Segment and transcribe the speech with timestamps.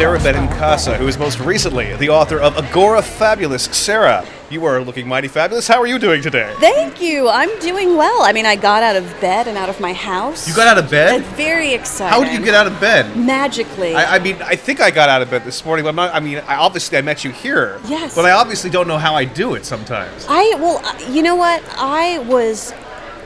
[0.00, 3.70] Sara Benincasa, who is most recently the author of Agorafabulous.
[3.74, 5.68] Sarah, you are looking mighty fabulous.
[5.68, 6.54] How are you doing today?
[6.58, 7.28] Thank you.
[7.28, 8.22] I'm doing well.
[8.22, 10.48] I mean, I got out of bed and out of my house.
[10.48, 11.20] You got out of bed?
[11.20, 12.14] It's very exciting.
[12.14, 13.14] How did you get out of bed?
[13.14, 13.94] Magically.
[13.94, 16.14] I, I mean, I think I got out of bed this morning, but I'm not.
[16.14, 17.78] I mean, I, obviously I met you here.
[17.86, 18.14] Yes.
[18.14, 20.24] But I obviously don't know how I do it sometimes.
[20.30, 21.62] I well, uh, you know what?
[21.76, 22.72] I was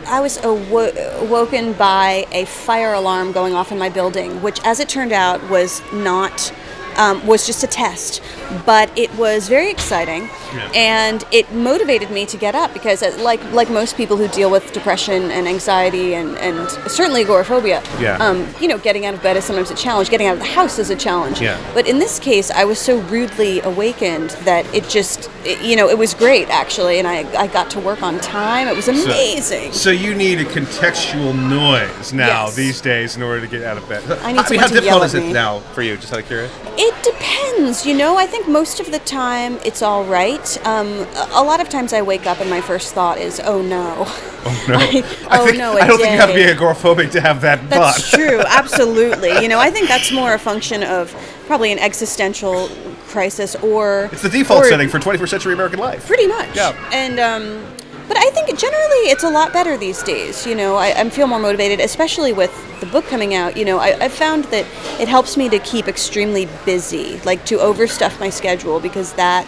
[0.06, 4.80] I was awo- awoken by a fire alarm going off in my building, which, as
[4.80, 6.52] it turned out, was not
[6.96, 8.22] um, was just a test,
[8.66, 10.70] but it was very exciting, Yeah.
[10.74, 14.50] and it motivated me to get up because, uh, like like most people who deal
[14.50, 18.16] with depression and anxiety and, and certainly agoraphobia, Yeah.
[18.18, 20.10] um, you know, getting out of bed is sometimes a challenge.
[20.10, 21.40] Getting out of the house is a challenge.
[21.40, 21.58] Yeah.
[21.74, 25.88] But in this case, I was so rudely awakened that it just, it- you know,
[25.88, 28.68] it was great actually, and I, I got to work on time.
[28.68, 29.72] It was amazing.
[29.72, 32.54] So you need a contextual noise now Yes.
[32.56, 34.02] these days in order to get out of bed.
[34.22, 35.32] I need mean, someone how to difficult is it me.
[35.32, 35.96] now for you?
[35.96, 36.70] Just out of curiosity.
[36.86, 38.18] It depends, you know.
[38.18, 40.66] I think most of the time it's all right.
[40.66, 44.04] Um, a lot of times I wake up and my first thought is, "Oh no,
[44.06, 44.76] Oh no!
[44.76, 47.40] I- I oh think, no, I don't think you have to be agoraphobic to have
[47.40, 48.18] that That's thought.
[48.18, 49.30] true, absolutely.
[49.40, 51.10] You know, I think that's more a function of
[51.46, 52.68] probably an existential
[53.06, 56.06] crisis or It's the default setting for 21st century American life.
[56.06, 56.54] Pretty much.
[56.54, 56.74] Yeah.
[56.92, 57.64] And um,
[58.08, 60.46] but I think generally it's a lot better these days.
[60.46, 63.56] You know, I, I feel more motivated, especially with the book coming out.
[63.56, 64.66] You know, I, I've found that
[65.00, 69.46] it helps me to keep extremely busy, like to overstuff my schedule, because that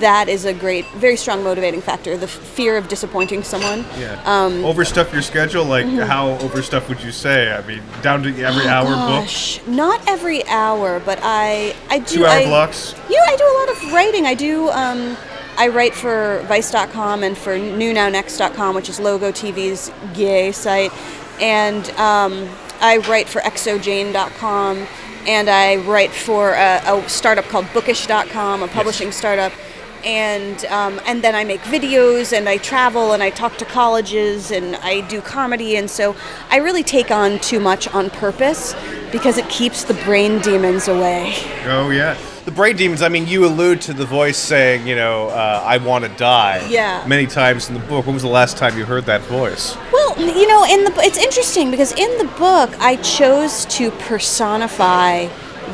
[0.00, 2.14] that is a great, very strong motivating factor.
[2.16, 3.86] The f- fear of disappointing someone.
[3.98, 4.20] Yeah.
[4.26, 5.64] Um, overstuff your schedule.
[5.64, 7.50] Like how overstuff would you say?
[7.52, 12.00] I mean, down to every hour book, Oh, Gosh, not every hour, but I I
[12.00, 12.94] do two hour I, blocks.
[13.08, 14.26] Yeah, I do a lot of writing.
[14.26, 14.68] I do.
[14.70, 15.16] Um,
[15.58, 20.92] I write for Vice.com and for NewNowNext.com, which is Logo TV's gay site,
[21.40, 22.48] and um,
[22.80, 24.86] I write for xoJane.com,
[25.26, 29.52] and I write for a, a startup called Bookish.com, a publishing startup.
[30.04, 34.52] And um, and then I make videos and I travel and I talk to colleges
[34.52, 36.14] and I do comedy and so
[36.50, 38.76] I really take on too much on purpose
[39.10, 41.34] because it keeps the brain demons away.
[41.64, 42.16] Oh yeah.
[42.48, 43.02] The brain demons.
[43.02, 46.66] I mean, you allude to the voice saying, you know, uh, "I want to die."
[46.70, 47.04] Yeah.
[47.06, 48.06] Many times in the book.
[48.06, 49.76] When was the last time you heard that voice?
[49.92, 55.28] Well, you know, in the it's interesting because in the book I chose to personify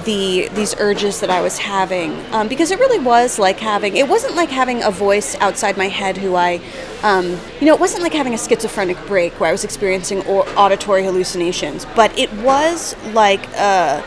[0.04, 4.08] the these urges that I was having um, because it really was like having it
[4.08, 6.60] wasn't like having a voice outside my head who I
[7.04, 10.48] um, you know it wasn't like having a schizophrenic break where I was experiencing au-
[10.56, 14.02] auditory hallucinations but it was like uh,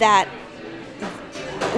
[0.00, 0.28] that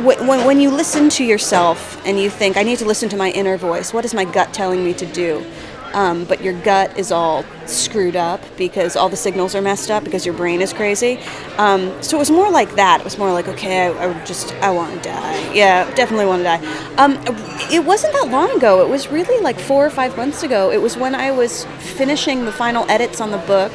[0.00, 3.16] when, when, when you listen to yourself and you think, I need to listen to
[3.16, 5.44] my inner voice, what is my gut telling me to do?
[5.94, 10.04] Um, but your gut is all screwed up because all the signals are messed up
[10.04, 11.18] because your brain is crazy.
[11.58, 13.00] Um, so it was more like that.
[13.00, 15.52] It was more like, okay, I, I just, I want to die.
[15.52, 16.94] Yeah, definitely want to die.
[16.96, 17.18] Um,
[17.70, 18.80] it wasn't that long ago.
[18.82, 20.70] It was really like four or five months ago.
[20.72, 23.70] It was when I was finishing the final edits on the book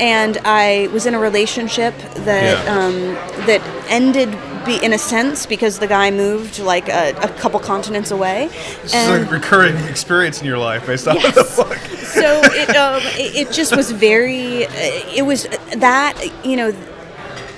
[0.00, 1.94] and I was in a relationship
[2.24, 2.78] that Yeah.
[2.78, 3.14] um,
[3.46, 4.30] that ended
[4.66, 8.48] be in a sense because the guy moved like a, a couple continents away,
[8.82, 11.78] This is a recurring experience in your life based off of the book.
[11.98, 14.64] so it, um, it it just was very.
[15.14, 16.74] It was that you know,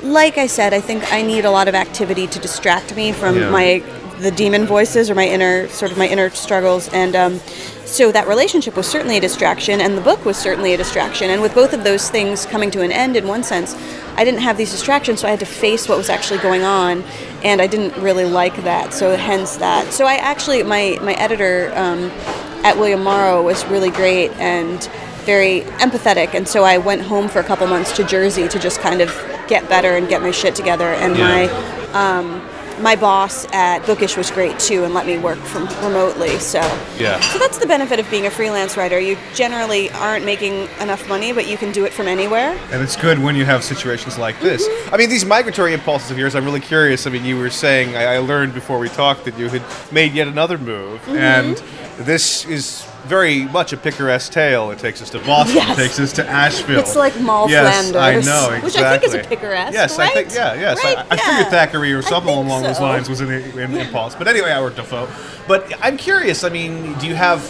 [0.02, 3.36] like I said, I think I need a lot of activity to distract me from
[3.36, 3.50] Yeah.
[3.50, 3.82] my
[4.20, 7.16] the demon voices or my inner sort of my inner struggles and.
[7.16, 7.40] Um,
[7.88, 11.30] so that relationship was certainly a distraction, and the book was certainly a distraction.
[11.30, 13.74] And with both of those things coming to an end, in one sense,
[14.16, 17.02] I didn't have these distractions, so I had to face what was actually going on,
[17.42, 18.92] and I didn't really like that.
[18.92, 19.92] So hence that.
[19.92, 22.10] So I actually, my my editor um,
[22.64, 24.82] at William Morrow was really great and
[25.24, 28.80] very empathetic, and so I went home for a couple months to Jersey to just
[28.80, 29.08] kind of
[29.48, 30.92] get better and get my shit together.
[30.94, 31.28] And Yeah.
[31.28, 32.47] my um,
[32.80, 36.38] my boss at Bookish was great too, and let me work from remotely.
[36.38, 36.60] So
[36.98, 37.20] Yeah.
[37.20, 38.98] so that's the benefit of being a freelance writer.
[38.98, 42.58] You generally aren't making enough money, but you can do it from anywhere.
[42.70, 44.66] And it's good when you have situations like this.
[44.92, 47.06] I mean, these migratory impulses of yours, I'm really curious.
[47.06, 50.12] I mean, you were saying, I, I learned before we talked that you had made
[50.12, 51.00] yet another move.
[51.02, 51.16] Mm-hmm.
[51.16, 51.62] And
[52.06, 54.70] this is very much a picaresque tale.
[54.70, 55.78] It takes us to Boston, Yes.
[55.78, 56.80] it takes us to Asheville.
[56.80, 58.60] It's like Moll yes, Flanders, I know, exactly.
[58.60, 60.36] which I think is a picaresque, Yes, I think, right?
[60.36, 60.84] yeah, yes.
[60.84, 61.36] Right, I, I yeah.
[61.36, 64.14] figured Thackeray or something along those lines was in, in Impulse.
[64.14, 65.08] But anyway, Howard Defoe.
[65.46, 67.40] But I'm curious, I mean, do you have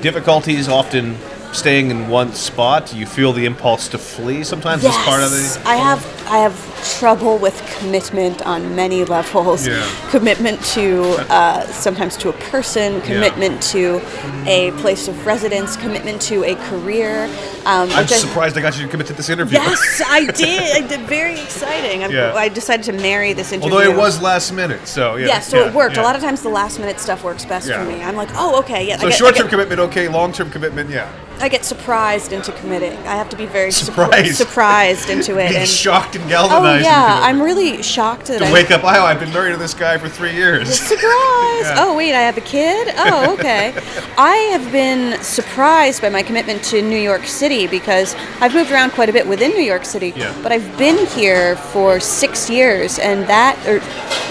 [0.00, 1.16] difficulties often
[1.52, 2.86] staying in one spot?
[2.86, 6.04] Do you feel the impulse to flee sometimes as part of Yes, the I have
[6.28, 9.66] I have trouble with commitment on many levels.
[9.66, 9.86] Yeah.
[10.10, 11.02] Commitment to
[11.32, 14.00] uh, sometimes to a person, commitment to
[14.46, 17.24] a place of residence, commitment to a career.
[17.66, 19.58] Um, I'm I- surprised I got you to commit to this interview.
[19.58, 20.84] Yes, I did.
[20.84, 21.00] I did.
[21.08, 22.02] Very exciting.
[22.02, 22.34] Yeah.
[22.34, 23.72] I decided to marry this interview.
[23.74, 25.26] Although it was last minute, so yeah.
[25.26, 25.96] Yeah, so yeah, it worked.
[25.96, 26.02] yeah.
[26.02, 27.82] A lot of times the last minute stuff works best Yeah.
[27.82, 28.02] for me.
[28.02, 28.96] I'm like, oh, okay, yeah.
[28.98, 30.08] So get, short-term get, commitment, okay.
[30.08, 31.10] Long-term commitment, yeah.
[31.40, 32.92] I get surprised into committing.
[33.06, 34.36] I have to be very surpri- Surprised.
[34.36, 35.52] surprised into it.
[35.52, 36.26] And shocked and oh
[36.82, 38.82] yeah, I'm really shocked that to I wake up.
[38.84, 40.78] Oh, I've been married to this guy for three years.
[40.78, 41.00] Surprise!
[41.64, 41.76] Yeah.
[41.78, 42.92] Oh, wait, I have a kid?
[42.98, 43.72] Oh, okay.
[44.18, 48.90] I have been surprised by my commitment to New York City because I've moved around
[48.90, 50.36] quite a bit within New York City, Yeah.
[50.42, 53.80] but I've been here for six years, and that, or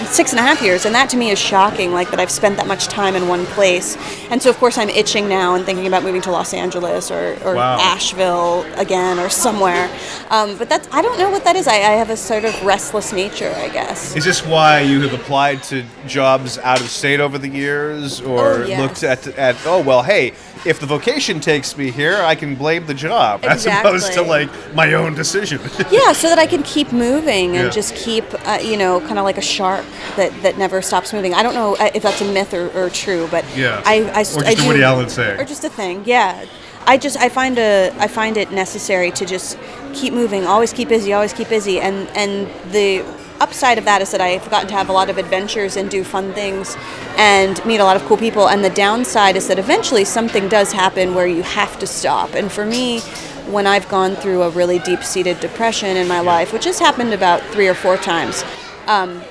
[0.06, 2.56] six and a half years, and that to me is shocking, like that I've spent
[2.58, 3.96] that much time in one place.
[4.30, 7.36] And so, of course, I'm itching now and thinking about moving to Los Angeles or,
[7.44, 7.78] or Wow.
[7.80, 9.90] Asheville again or somewhere.
[10.30, 11.66] Um, but that's, I don't know what that is.
[11.66, 14.16] I, I have a sort of restless nature, I guess.
[14.16, 18.64] Is this why you have applied to jobs out of state over the years, or
[18.64, 20.32] Oh, looked at at oh well, hey,
[20.64, 24.50] if the vocation takes me here, I can blame the job as opposed to like
[24.74, 25.60] my own decision.
[25.90, 27.70] yeah so that i can keep moving and Yeah.
[27.70, 29.84] just keep uh, you know kind of like a shark
[30.16, 32.88] that, that never stops moving i don't know uh, if that's a myth or, or
[32.90, 33.82] true but Yeah.
[33.84, 35.38] i, I Or just I do- Woody Allen saying.
[35.40, 36.44] or just a thing yeah
[36.86, 39.58] i just i find a i find it necessary to just
[39.94, 41.80] keep moving always keep busy always keep busy.
[41.80, 43.04] And and the
[43.40, 46.04] upside of that is that i've gotten to have a lot of adventures and do
[46.04, 46.76] fun things
[47.16, 48.48] and meet a lot of cool people.
[48.48, 52.34] And the downside is that eventually something does happen where you have to stop.
[52.34, 53.00] And for me
[53.46, 57.42] when i've gone through a really deep-seated depression in my life which has happened about
[57.52, 58.42] three or four times
[58.86, 59.22] um,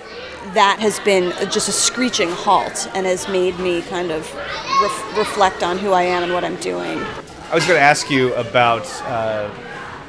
[0.54, 4.32] that has been just a screeching halt and has made me kind of
[4.82, 7.04] ref- reflect on who I am and what I'm doing.
[7.54, 8.84] I was going to ask you about.
[9.04, 9.48] Uh,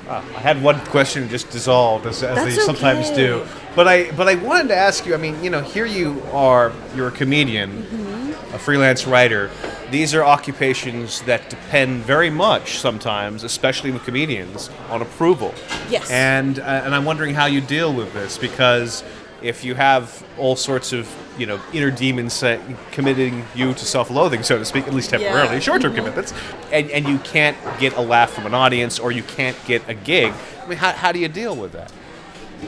[0.08, 3.16] uh, I had one question just dissolved, as, as they That's sometimes okay.
[3.16, 3.46] do.
[3.76, 5.12] But I, but I wanted to ask you.
[5.12, 6.72] I mean, you know, here you are.
[6.96, 8.54] You're a comedian, Mm-hmm.
[8.54, 9.50] a freelance writer.
[9.90, 15.52] These are occupations that depend very much, sometimes, especially with comedians, on approval.
[15.90, 16.10] Yes.
[16.10, 19.04] And uh, and I'm wondering how you deal with this because
[19.44, 21.08] if you have all sorts of
[21.38, 22.58] you know inner demons say,
[22.92, 25.60] committing you to self-loathing, so to speak, at least temporarily, Yeah.
[25.60, 25.96] short-term Mhm.
[25.96, 26.32] commitments,
[26.72, 29.94] and and you can't get a laugh from an audience or you can't get a
[29.94, 30.32] gig.
[30.62, 31.92] I mean, how, how do you deal with that?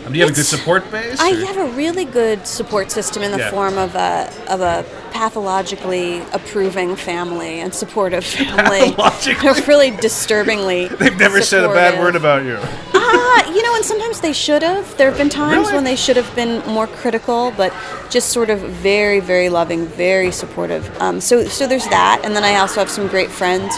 [0.05, 1.19] I do you have a good support base?
[1.21, 3.51] I or- have a really good support system in the Yeah.
[3.51, 8.91] form of a of a pathologically approving family and supportive family.
[8.93, 9.53] Pathologically?
[9.53, 10.89] They're really disturbingly.
[11.01, 12.59] They've never said a bad word about you.
[12.95, 14.97] Ah, you know, and sometimes they should have.
[14.97, 15.75] There have been times Really?
[15.75, 17.73] when they should have been more critical, but
[18.11, 20.91] just sort of very, very loving, very supportive.
[21.01, 23.77] Um, so, so there's that, and then I also have some great friends.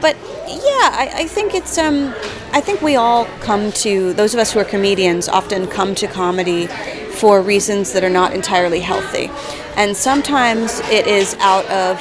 [0.00, 0.16] But
[0.46, 1.78] yeah, I, I think it's.
[1.78, 2.14] Um,
[2.52, 6.06] I think we all come to those of us who are comedians often come to
[6.06, 9.30] comedy for reasons that are not entirely healthy,
[9.76, 12.00] and sometimes it is out of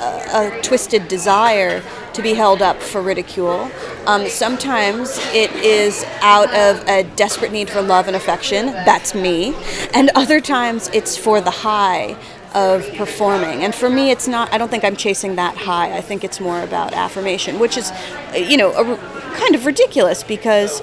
[0.00, 1.82] a, a twisted desire
[2.14, 3.70] to be held up for ridicule.
[4.06, 8.66] Um, sometimes it is out of a desperate need for love and affection.
[8.66, 9.54] That's me.
[9.94, 12.16] And other times it's for the high
[12.54, 13.62] of performing.
[13.64, 15.96] And for me, it's not, I don't think I'm chasing that high.
[15.96, 17.92] I think it's more about affirmation, which is,
[18.34, 18.96] you know, a,
[19.36, 20.82] kind of ridiculous because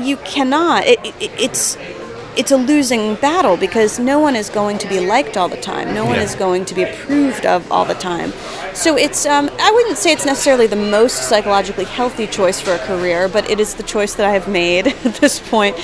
[0.00, 1.76] you cannot, it, it, it's,
[2.36, 5.94] it's a losing battle because no one is going to be liked all the time.
[5.94, 6.22] No one Yeah.
[6.22, 8.32] is going to be approved of all the time.
[8.74, 12.78] So it's um, I wouldn't say it's necessarily the most psychologically healthy choice for a
[12.78, 15.76] career, but it is the choice that I have made at this point.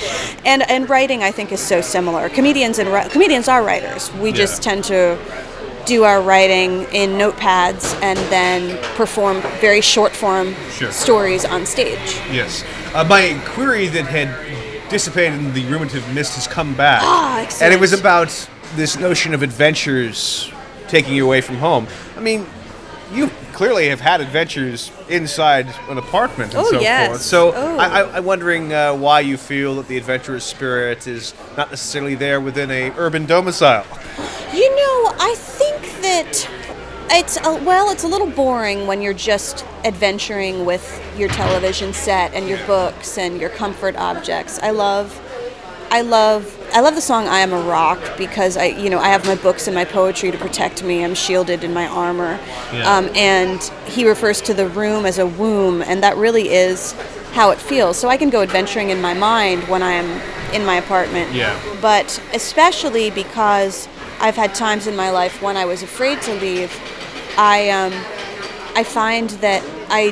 [0.45, 2.29] And and writing I think is so similar.
[2.29, 4.11] Comedians and ri- comedians are writers.
[4.13, 5.17] We just tend to
[5.85, 10.91] do our writing in notepads and then perform very short form Sure.
[10.91, 11.99] stories on stage.
[12.31, 12.63] Yes.
[12.93, 14.29] Uh, my query that had
[14.89, 17.01] dissipated and the ruminative mist has come back.
[17.03, 18.29] Ah, And it was about
[18.75, 20.51] this notion of adventures
[20.87, 21.87] taking you away from home.
[22.17, 22.45] I mean,
[23.11, 27.07] you clearly have had adventures inside an apartment and Oh, so yes.
[27.09, 27.21] forth.
[27.21, 27.77] So Oh.
[27.77, 32.15] I, I, I'm wondering uh, why you feel that the adventurous spirit is not necessarily
[32.15, 33.85] there within a urban domicile.
[34.53, 36.49] You know, I think that
[37.13, 42.33] it's a, well, it's a little boring when you're just adventuring with your television set
[42.33, 44.59] and your books and your comfort objects.
[44.59, 45.19] I love
[45.91, 49.09] I love I love the song I am a rock because I you know I
[49.09, 51.05] have my books and my poetry to protect me.
[51.05, 52.39] I'm shielded in my armor.
[52.73, 52.91] Yeah.
[52.91, 56.93] Um, and he refers to the room as a womb and that really is
[57.33, 57.97] how it feels.
[57.97, 61.31] So I can go adventuring in my mind when I am in my apartment.
[61.31, 61.59] Yeah.
[61.79, 63.87] But especially because
[64.19, 66.71] I've had times in my life when I was afraid to leave,
[67.37, 67.93] I um,
[68.75, 70.11] I find that I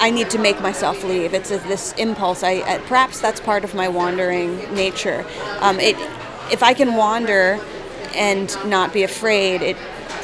[0.00, 1.34] I need to make myself leave.
[1.34, 2.42] It's a, this impulse.
[2.42, 5.24] I uh, perhaps that's part of my wandering nature.
[5.60, 5.96] Um, it
[6.50, 7.60] if I can wander
[8.14, 9.76] and not be afraid, it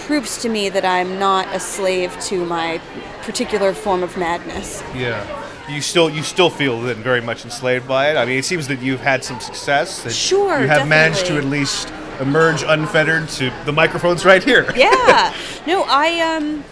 [0.06, 2.80] proves to me that I'm not a slave to my
[3.22, 4.82] particular form of madness.
[4.94, 5.24] Yeah.
[5.68, 8.16] you still you still feel then very much enslaved by it.
[8.16, 10.02] I mean, it seems that you've had some success.
[10.02, 11.88] That Sure, you have managed to at least
[12.20, 14.70] emerge unfettered to the microphones right here.
[14.76, 15.34] yeah.
[15.66, 16.64] No, I um,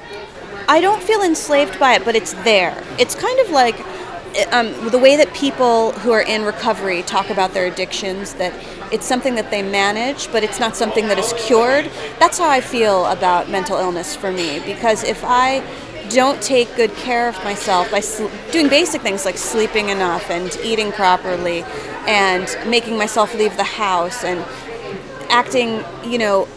[0.69, 2.83] I don't feel enslaved by it, but it's there.
[2.99, 3.77] It's kind of like
[4.53, 8.35] um, the way that people who are in recovery talk about their addictions.
[8.35, 8.53] That
[8.93, 11.91] it's something that they manage, but it's not something that is cured.
[12.19, 14.61] That's how I feel about mental illness for me.
[14.61, 15.65] Because if I
[16.09, 20.55] don't take good care of myself by sl- doing basic things like sleeping enough and
[20.63, 21.63] eating properly
[22.07, 24.45] and making myself leave the house and
[25.31, 26.49] acting, you know,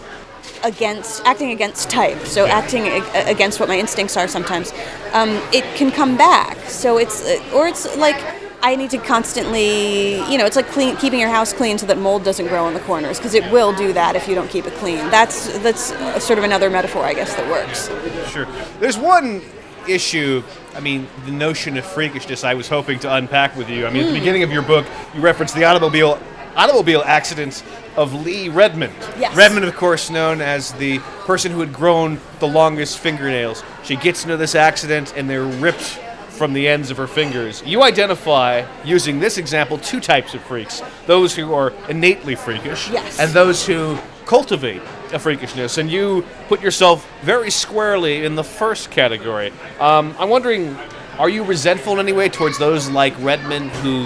[0.63, 2.19] against acting against type.
[2.25, 4.73] So acting ag- against what my instincts are sometimes.
[5.13, 6.57] Um, it can come back.
[6.67, 8.21] So it's uh, or it's like
[8.61, 11.97] I need to constantly, you know, it's like clean, keeping your house clean so that
[11.99, 14.65] mold doesn't grow in the corners because it will do that if you don't keep
[14.65, 14.97] it clean.
[15.11, 17.89] That's that's uh, sort of another metaphor, I guess, that works.
[18.31, 18.47] Sure.
[18.79, 19.41] There's one
[19.87, 20.41] issue.
[20.73, 22.43] I mean, the notion of freakishness.
[22.43, 23.85] I was hoping to unpack with you.
[23.85, 24.07] I mean, Hmm.
[24.09, 26.19] at the beginning of your book, you referenced the automobile
[26.55, 27.63] automobile accident
[27.97, 28.93] of Lee Redmond.
[29.19, 29.35] Yes.
[29.35, 33.63] Redmond, of course, known as the person who had grown the longest fingernails.
[33.83, 35.99] She gets into this accident, and they're ripped
[36.29, 37.63] from the ends of her fingers.
[37.65, 43.19] You identify, using this example, two types of freaks: those who are innately freakish, Yes.
[43.19, 44.81] and those who cultivate
[45.13, 49.53] a freakishness, and you put yourself very squarely in the first category.
[49.79, 50.75] Um, I'm wondering,
[51.19, 54.05] are you resentful in any way towards those like Redmond who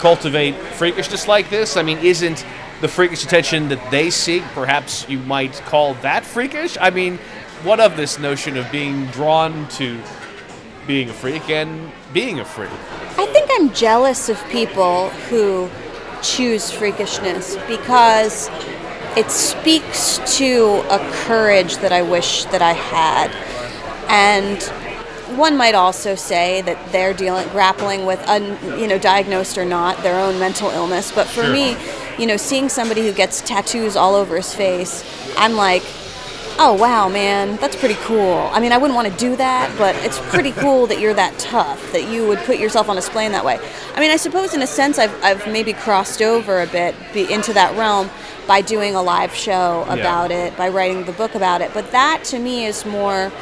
[0.00, 1.76] cultivate freakishness like this?
[1.76, 2.44] I mean, isn't
[2.80, 6.76] the freakish attention that they seek, perhaps you might call that freakish?
[6.80, 7.18] I mean,
[7.62, 10.00] what of this notion of being drawn to
[10.86, 12.70] being a freak and being a freak?
[13.18, 15.68] I think I'm jealous of people who
[16.22, 18.48] choose freakishness because
[19.16, 23.30] it speaks to a courage that I wish that I had.
[24.08, 24.58] And
[25.36, 30.02] one might also say that they're dealing grappling with un, you know diagnosed or not
[30.02, 31.52] their own mental illness, but for Sure.
[31.52, 31.76] me,
[32.18, 35.04] you know, seeing somebody who gets tattoos all over his face,
[35.36, 35.82] I'm like
[36.62, 39.94] oh wow man that's pretty cool i mean i wouldn't want to do that but
[40.04, 43.32] it's pretty cool that you're that tough that you would put yourself on display in
[43.32, 43.58] that way
[43.94, 47.32] i mean i suppose in a sense i've, I've maybe crossed over a bit be,
[47.32, 48.10] into that realm
[48.46, 49.94] by doing a live show Yeah.
[49.94, 53.32] about it by writing the book about it but that to me is more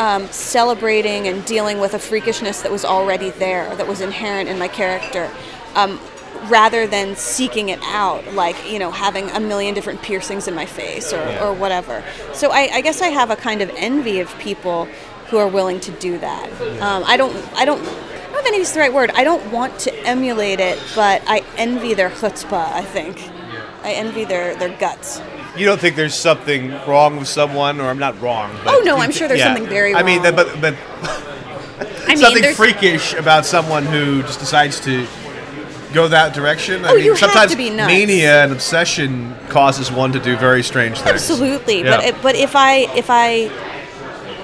[0.00, 4.58] um, celebrating and dealing with a freakishness that was already there that was inherent in
[4.58, 5.30] my character
[5.74, 6.00] um,
[6.48, 10.64] rather than seeking it out like you know having a million different piercings in my
[10.66, 11.44] face or, Yeah.
[11.44, 12.02] or whatever
[12.32, 14.86] so I, I guess i have a kind of envy of people
[15.28, 16.46] who are willing to do that
[16.80, 17.80] um, i don't i don't
[18.30, 19.10] I don't know if envy is the right word.
[19.10, 23.18] I don't want to emulate it, but I envy their chutzpah, I think.
[23.82, 25.20] I envy their, their guts.
[25.56, 28.50] You don't think there's something wrong with someone, or I'm not wrong.
[28.66, 30.74] Oh, no, I'm sure there's something very I mean, but but
[32.06, 35.06] I mean, something freakish about someone who just decides to
[35.92, 36.84] go that direction.
[36.84, 37.88] I Oh, mean, you have sometimes to be nuts.
[37.92, 41.10] mania and obsession causes one to do very strange things.
[41.10, 41.96] Absolutely, Yeah.
[41.96, 43.50] but it, but if I if I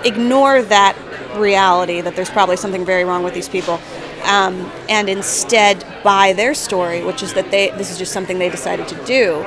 [0.04, 0.96] ignore that
[1.36, 3.78] reality that there's probably something very wrong with these people,
[4.24, 8.50] um, and instead buy their story, which is that they this is just something they
[8.50, 9.46] decided to do,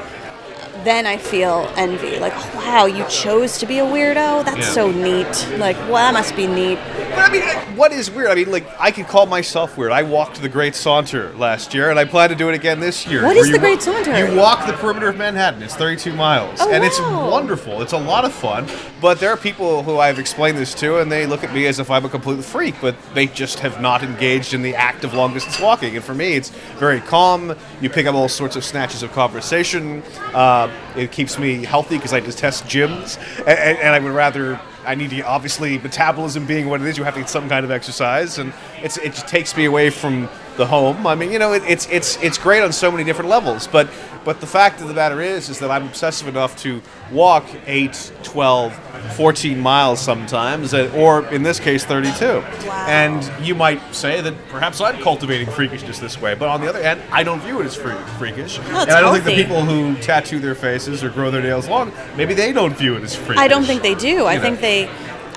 [0.84, 2.20] then I feel envy.
[2.20, 4.46] Like, oh, wow, you chose to be a weirdo.
[4.46, 4.74] That's Yeah.
[4.74, 5.48] so neat.
[5.58, 6.80] Like, well, that must be neat.
[7.10, 7.42] But I mean,
[7.78, 8.30] what is weird?
[8.30, 9.92] I mean, like I could call myself weird.
[9.92, 13.06] I walked the Great Saunter last year, and I plan to do it again this
[13.08, 13.24] year.
[13.24, 14.18] What is the Great Saunter?
[14.18, 15.62] You walk the perimeter of Manhattan.
[15.64, 17.82] It's 32 miles, Oh, and it's wonderful.
[17.82, 18.68] It's a lot of fun.
[19.02, 21.80] But there are people who I've explained this to, and they look at me as
[21.80, 22.76] if I'm a complete freak.
[22.82, 25.96] But they just have not engaged in the act of long distance walking.
[25.96, 27.56] And for me, it's very calm.
[27.82, 30.04] You pick up all sorts of snatches of conversation.
[30.34, 34.60] Uh, it keeps me healthy because I detest gyms, and, and, and I would rather.
[34.86, 36.98] I need to obviously metabolism being what it is.
[36.98, 39.90] You have to get some kind of exercise, and it's it just takes me away
[39.90, 40.30] from
[40.60, 41.08] the home.
[41.08, 43.66] I mean, you know, it, it's it's it's great on so many different levels.
[43.66, 43.90] But
[44.24, 48.12] but the fact of the matter is, is that I'm obsessive enough to walk 8,
[48.22, 48.76] 12,
[49.16, 52.26] 14 miles sometimes, uh, or in this case, 32.
[52.68, 52.86] Wow.
[52.88, 56.84] And you might say that perhaps I'm cultivating freakishness this way, but on the other
[56.84, 58.60] hand, I don't view it as freak, freakish.
[58.60, 61.68] No, and I don't think the people who tattoo their faces or grow their nails
[61.68, 63.38] long, maybe they don't view it as freakish.
[63.38, 64.26] I don't think they do.
[64.26, 64.42] I know.
[64.42, 64.90] think they,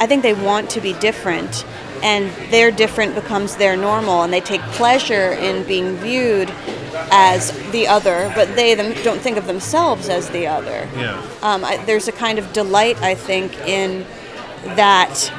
[0.02, 1.64] I think they want to be different,
[2.02, 6.50] and their different becomes their normal, and they take pleasure in being viewed
[7.12, 10.88] as the other, but they them don't think of themselves as the other.
[10.97, 11.25] Yeah.
[11.40, 14.04] Um, I, there's a kind of delight, I think, in
[14.75, 15.32] that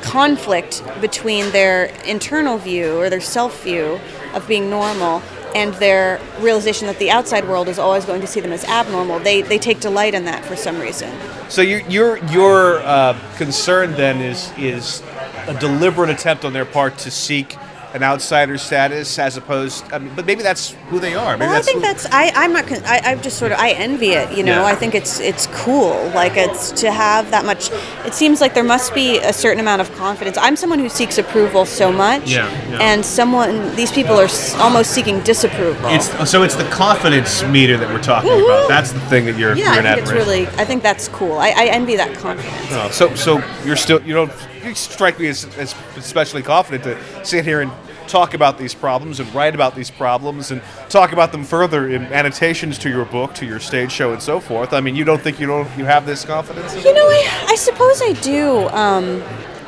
[0.00, 4.00] conflict between their internal view or their self view
[4.32, 5.20] of being normal
[5.54, 9.18] and their realization that the outside world is always going to see them as abnormal.
[9.20, 11.12] They, they take delight in that for some reason.
[11.48, 15.02] So your your your uh, concern then is is
[15.46, 17.56] a deliberate attempt on their part to seek
[17.94, 19.84] an outsider status as opposed.
[19.92, 21.36] I mean, but maybe that's who they are.
[21.36, 22.30] Maybe Well, I that's think that's I.
[22.34, 22.66] I'm not.
[22.66, 23.00] con- I.
[23.04, 23.58] I just sort of.
[23.58, 24.36] I envy it.
[24.36, 24.60] You know.
[24.60, 24.64] Yeah.
[24.66, 25.94] I think it's it's cool.
[26.14, 27.70] Like it's to have that much.
[28.06, 30.38] It seems like there must be a certain amount of confidence.
[30.38, 32.30] I'm someone who seeks approval so much.
[32.30, 32.78] Yeah, yeah.
[32.80, 33.74] And someone.
[33.76, 35.90] These people are s- almost seeking disapproval.
[35.90, 38.68] It's so it's the confidence meter that we're talking about.
[38.68, 40.46] That's the thing that you're, yeah, you're I think it's really.
[40.58, 41.38] I think that's cool.
[41.38, 42.54] I, I envy that confidence.
[42.70, 44.30] Oh, so so you're still you don't
[44.64, 47.72] you strike me as, as especially confident to sit here and
[48.10, 52.02] talk about these problems and write about these problems and talk about them further in
[52.06, 54.72] annotations to your book, to your stage show, and so forth.
[54.72, 56.74] I mean, you don't think you don't you have this confidence?
[56.84, 58.68] You know, I, I suppose I do.
[58.70, 59.22] Um,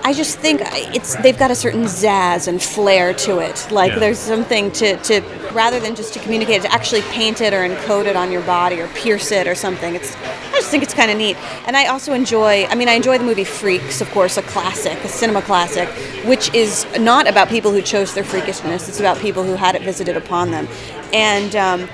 [0.04, 0.60] I just think
[0.94, 3.68] it's they've got a certain zazz and flair to it.
[3.70, 3.98] Like Yeah.
[4.00, 5.20] there's something to, to
[5.52, 8.42] rather than just to communicate, it to actually paint it or encode it on your
[8.42, 9.94] body or pierce it or something.
[9.94, 11.36] It's I just think it's kind of neat.
[11.66, 12.66] And I also enjoy.
[12.66, 15.88] I mean, I enjoy the movie Freaks, of course, a classic, a cinema classic,
[16.26, 18.88] which is not about people who chose their freakishness.
[18.88, 20.68] It's about people who had it visited upon them.
[21.12, 21.88] And um,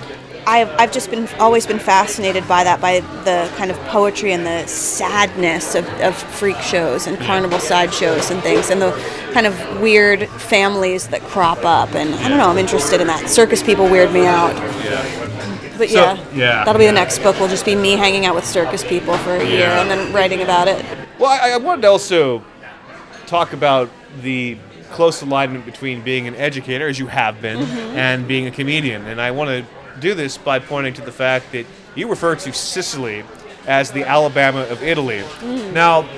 [0.48, 4.46] I've, I've just been always been fascinated by that, by the kind of poetry and
[4.46, 8.92] the sadness of, of freak shows and carnival sideshows and things, and the
[9.34, 11.94] kind of weird families that crop up.
[11.94, 13.28] And I don't know, I'm interested in that.
[13.28, 14.54] Circus people weird me out.
[15.76, 16.64] But So- yeah, yeah.
[16.64, 17.38] that'll be the next book.
[17.38, 19.82] Will just be me hanging out with circus people for a year Yeah.
[19.82, 20.82] and then writing about it.
[21.18, 22.42] Well, I, I wanted to also
[23.26, 23.90] talk about
[24.22, 24.56] the
[24.92, 27.98] close alignment between being an educator, as you have been, mm-hmm.
[27.98, 29.04] and being a comedian.
[29.06, 32.52] And I want to do this by pointing to the fact that you refer to
[32.52, 33.24] Sicily
[33.66, 35.22] as the Alabama of Italy.
[35.72, 36.08] Now,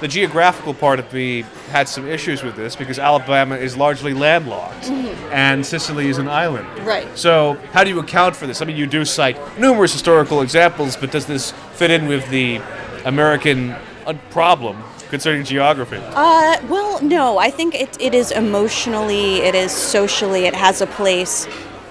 [0.00, 4.86] the geographical part of me had some issues with this because Alabama is largely landlocked
[5.30, 6.66] and Sicily is an island.
[6.80, 7.06] Right.
[7.16, 8.60] So, how do you account for this?
[8.60, 12.60] I mean, you do cite numerous historical examples, but does this fit in with the
[13.04, 13.70] American
[14.06, 15.98] uh, problem concerning geography?
[15.98, 17.38] Uh, well, no.
[17.38, 21.46] I think it, it is emotionally, it is socially, it has a place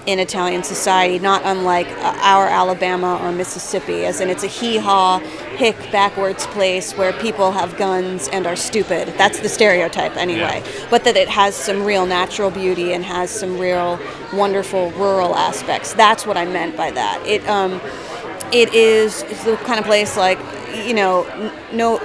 [0.06, 4.76] in Italian society, not unlike uh, our Alabama or Mississippi, as in it's a hee
[4.76, 5.18] haw,
[5.56, 9.08] hick, backwards place where people have guns and are stupid.
[9.16, 10.62] That's the stereotype, anyway.
[10.90, 13.98] But that it has some real natural beauty and has some real
[14.32, 15.94] wonderful rural aspects.
[15.94, 17.24] That's what I meant by that.
[17.26, 17.80] It, um,
[18.52, 20.38] it is the kind of place like,
[20.86, 21.24] you know,
[21.72, 21.98] no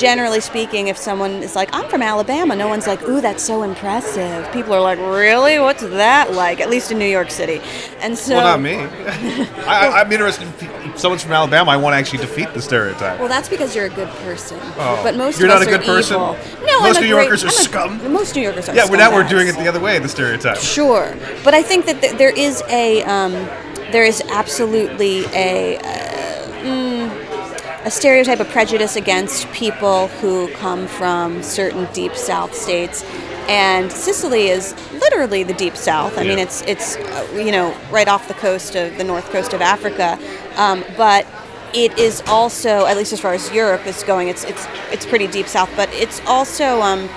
[0.00, 3.62] generally speaking, if someone is like, I'm from Alabama, no one's like, ooh, that's so
[3.62, 4.50] impressive.
[4.52, 5.58] People are like, really?
[5.58, 6.60] What's that like?
[6.60, 7.60] At least in New York City.
[8.00, 8.36] And so.
[8.36, 8.76] well, not me.
[9.66, 11.70] I, I'm interested if someone's from Alabama.
[11.70, 13.18] I want to actually defeat the stereotype.
[13.20, 14.58] Well, that's because you're a good person.
[14.78, 15.00] Oh.
[15.02, 16.16] But most You're of not a good person?
[16.16, 16.38] evil.
[16.64, 18.12] No, Most I'm a New great- Yorkers are I'm a- scum?
[18.12, 18.74] Most New Yorkers are.
[18.74, 20.56] yeah, well, now we're doing it the other way, the stereotype.
[20.56, 23.32] Sure, but I think that th- there is a um,
[23.92, 26.09] there is absolutely a uh, mm,
[27.84, 33.04] a stereotype, a prejudice against people who come from certain deep South states,
[33.48, 36.18] and Sicily is literally the deep South.
[36.18, 39.52] I mean, it's it's uh, you know right off the coast of the north coast
[39.52, 40.18] of Africa,
[40.56, 41.26] um, but.
[41.72, 45.28] It is also, at least as far as Europe is going, it's it's it's pretty
[45.28, 47.08] deep south, but it's also um,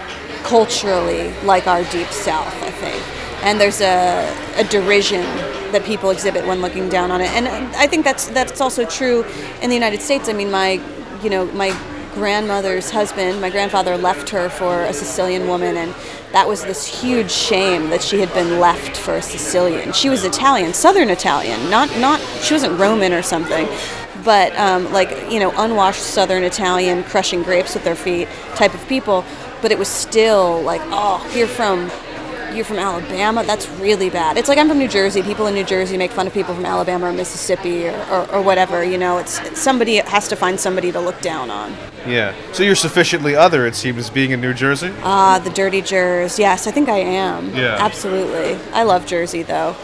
[0.44, 3.23] culturally like our deep south, I think.
[3.44, 5.22] And there's a, a derision
[5.74, 9.26] that people exhibit when looking down on it, and I think that's that's also true
[9.62, 10.30] in the United States.
[10.30, 10.82] I mean, my
[11.22, 11.78] you know my
[12.14, 15.94] grandmother's husband, my grandfather left her for a Sicilian woman, and
[16.32, 19.92] that was this huge shame that she had been left for a Sicilian.
[19.94, 23.68] She was Italian, Southern Italian, not not she wasn't Roman or something,
[24.24, 28.88] but um, like you know unwashed Southern Italian, crushing grapes with their feet type of
[28.88, 29.26] people.
[29.62, 31.90] But it was still like, oh, you're from
[32.56, 33.44] you're from Alabama.
[33.44, 34.38] That's really bad.
[34.38, 35.22] It's like I'm from New Jersey.
[35.22, 38.42] People in New Jersey make fun of people from Alabama or Mississippi or, or, or
[38.42, 38.84] whatever.
[38.84, 41.76] You know, it's it's somebody has to find somebody to look down on.
[42.08, 42.34] Yeah.
[42.52, 44.94] So you're sufficiently other, it seems, being in New Jersey?
[45.02, 46.38] Ah, the dirty Jers.
[46.38, 47.56] Yes, I think I am.
[47.56, 47.78] Yeah.
[47.80, 48.56] Absolutely.
[48.74, 49.76] I love Jersey though.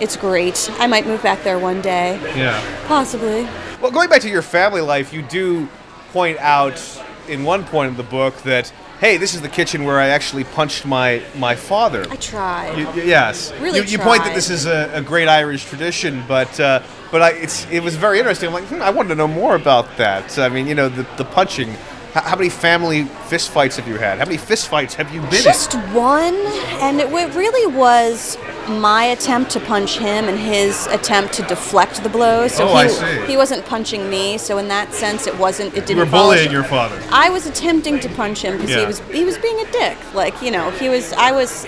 [0.00, 0.70] It's great.
[0.78, 2.20] I might move back there one day.
[2.36, 2.60] Yeah.
[2.86, 3.44] Possibly.
[3.80, 5.68] Well, going back to your family life, you do
[6.12, 6.80] point out
[7.28, 10.44] in one point of the book that, hey, this is the kitchen where I actually
[10.44, 12.06] punched my, my father.
[12.10, 12.78] I tried.
[12.78, 13.52] You, yes.
[13.60, 17.22] Really you, you point that this is a, a great Irish tradition, but uh, but
[17.22, 18.48] I, it's it was very interesting.
[18.48, 20.38] I'm like, hmm, I wanted to know more about that.
[20.38, 21.68] I mean, you know, the, the punching.
[22.14, 24.18] How, how many family fist fights have you had?
[24.18, 25.80] How many fist fights have you been Just in?
[25.92, 26.34] one,
[26.80, 28.36] and it really was
[28.68, 32.52] my attempt to punch him and his attempt to deflect the blows.
[32.54, 33.26] So Oh, he, I see.
[33.26, 35.74] he wasn't punching me, so in that sense, it wasn't.
[35.74, 35.98] It didn't.
[35.98, 37.00] You were bullying your father.
[37.10, 38.80] I was attempting to punch him because Yeah.
[38.80, 39.96] he was he was being a dick.
[40.14, 41.12] Like you know, he was.
[41.14, 41.66] I was.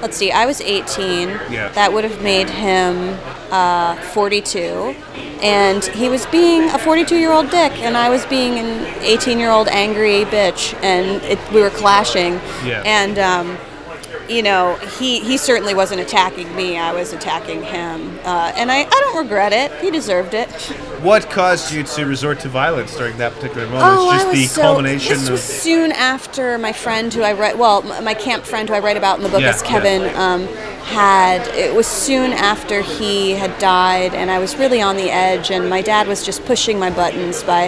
[0.00, 0.32] Let's see.
[0.32, 1.28] I was 18.
[1.28, 1.68] Yeah.
[1.68, 3.16] That would have made him
[3.52, 4.96] uh, 42,
[5.40, 10.74] and he was being a 42-year-old dick, and I was being an 18-year-old angry bitch,
[10.82, 12.32] and it, we were clashing.
[12.66, 12.82] Yeah.
[12.84, 13.56] And um,
[14.28, 16.78] you know, he, he certainly wasn't attacking me.
[16.78, 18.18] I was attacking him.
[18.24, 19.72] Uh, and I, I don't regret it.
[19.80, 20.48] He deserved it.
[21.02, 23.82] What caused you to resort to violence during that particular moment?
[23.84, 25.32] Oh, it's just I was the so, culmination This of.
[25.32, 28.96] was soon after my friend who I write, well, my camp friend who I write
[28.96, 30.46] about in the book Yeah, is Kevin, um,
[30.84, 35.50] had, it was soon after he had died, and I was really on the edge,
[35.50, 37.66] and my dad was just pushing my buttons by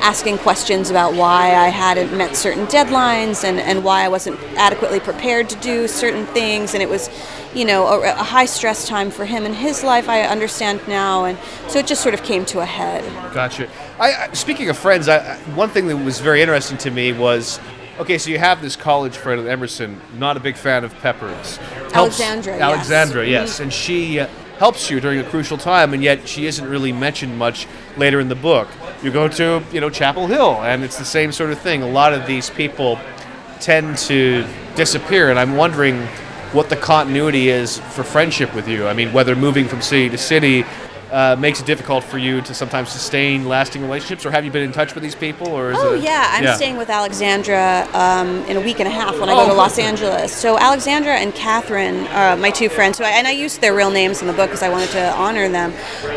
[0.00, 5.00] asking questions about why I hadn't met certain deadlines and, and why I wasn't adequately
[5.00, 7.08] prepared to do certain things, and it was,
[7.54, 11.24] you know, a, a high stress time for him in his life, I understand now,
[11.24, 13.04] and so it just sort of came to a head.
[13.34, 13.68] Gotcha.
[13.98, 17.58] I, speaking of friends, I, one thing that was very interesting to me was
[17.98, 21.58] okay, so you have this college friend at Emerson, not a big fan of Pepper's.
[21.94, 22.62] Alexandra, yes.
[22.62, 23.30] Alexandra, Mhm.
[23.30, 23.60] yes.
[23.60, 24.26] And she uh,
[24.58, 28.28] helps you during a crucial time, and yet she isn't really mentioned much later in
[28.28, 28.68] the book.
[29.02, 31.82] You go to, you know, Chapel Hill, and it's the same sort of thing.
[31.82, 32.98] A lot of these people
[33.60, 36.06] tend to disappear, and I'm wondering
[36.52, 38.86] what the continuity is for friendship with you.
[38.86, 40.64] I mean, whether moving from city to city
[41.12, 44.62] uh, makes it difficult for you to sometimes sustain lasting relationships, or have you been
[44.64, 45.46] in touch with these people?
[45.48, 48.90] Or is Oh it, yeah, I'm staying with Alexandra um, in a week and a
[48.90, 49.78] half when I Oh, go to Los.
[49.78, 50.32] Angeles.
[50.34, 53.90] So Alexandra and Catherine, uh, my two friends, so I, and I used their real
[53.90, 55.70] names in the book because I wanted to honor them.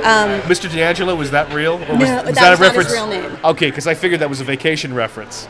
[0.03, 0.71] Um, Mr.
[0.71, 1.73] D'Angelo, was that real?
[1.73, 2.91] Or was, No, was that that, was a not his reference?
[2.91, 3.37] real name.
[3.43, 5.47] Okay, because I figured that was a vacation reference.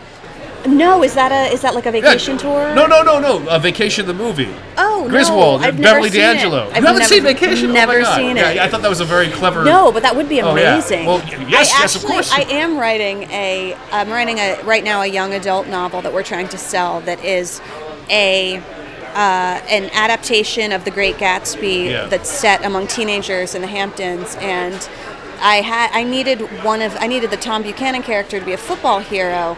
[0.68, 2.02] No, is that a is that like a Yeah.
[2.02, 2.74] vacation tour?
[2.76, 3.48] No, no, no, no.
[3.50, 4.54] A vacation the movie.
[4.78, 6.24] Oh no, Griswold, I've Beverly seen it.
[6.24, 6.62] D'Angelo.
[6.64, 7.74] I've you haven't never, seen Vacation?
[7.74, 8.56] Never oh seen it.
[8.56, 9.64] Yeah, I thought that was a very clever.
[9.64, 11.08] No, but that would be amazing.
[11.08, 11.38] Oh, yeah.
[11.38, 12.32] Well, yes, I yes, of course.
[12.32, 13.76] I am writing a.
[13.92, 17.24] I'm writing a right now a young adult novel that we're trying to sell that
[17.24, 17.62] is
[18.10, 18.62] a.
[19.10, 22.06] Uh, an adaptation of The Great Gatsby Yeah.
[22.06, 24.88] that's set among teenagers in the Hamptons, and
[25.42, 28.58] I had I needed one of I needed the Tom Buchanan character to be a
[28.58, 29.58] football hero,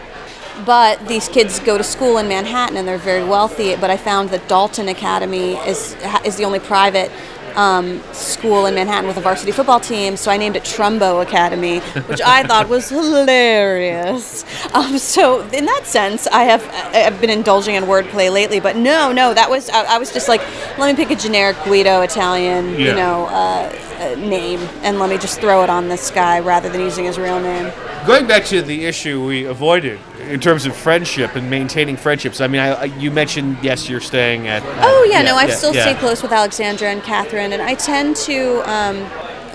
[0.64, 3.76] but these kids go to school in Manhattan and they're very wealthy.
[3.76, 7.10] But I found that Dalton Academy is is the only private
[7.56, 10.16] um, school in Manhattan with a varsity football team.
[10.16, 14.44] So I named it Trumbo Academy, which I thought was hilarious.
[14.74, 18.60] Um, so in that sense, I have I've been indulging in wordplay lately.
[18.60, 20.40] But no, no, that was I, I was just like,
[20.78, 23.70] let me pick a generic Guido Italian, you know, uh,
[24.18, 27.40] name, and let me just throw it on this guy rather than using his real
[27.40, 27.72] name.
[28.06, 32.40] Going back to the issue we avoided in terms of friendship and maintaining friendships.
[32.40, 34.62] I mean, I, I, you mentioned yes, you're staying at.
[34.62, 35.82] at- Oh yeah, no, I've yeah, still yeah.
[35.82, 39.08] stayed close with Alexandra and Catherine, and I tend to um,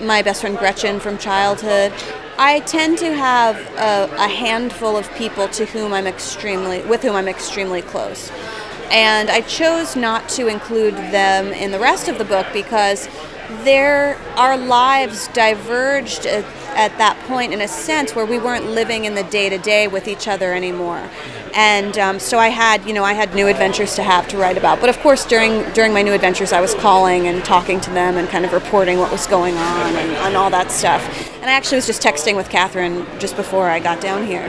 [0.06, 1.92] my best friend Gretchen from childhood.
[2.40, 7.16] I tend to have a, a handful of people to whom I'm extremely with whom
[7.16, 8.30] I'm extremely close,
[8.90, 13.08] and I chose not to include them in the rest of the book because
[13.64, 16.44] their our lives diverged at,
[16.76, 19.88] at that point in a sense where we weren't living in the day to day
[19.88, 21.08] with each other anymore.
[21.54, 24.58] And um, so I had you know I had new adventures to have to write
[24.58, 24.80] about.
[24.80, 28.16] But of course during during my new adventures I was calling and talking to them
[28.16, 31.02] and kind of reporting what was going on and, and all that stuff.
[31.36, 34.48] And I actually was just texting with Catherine just before I got down here.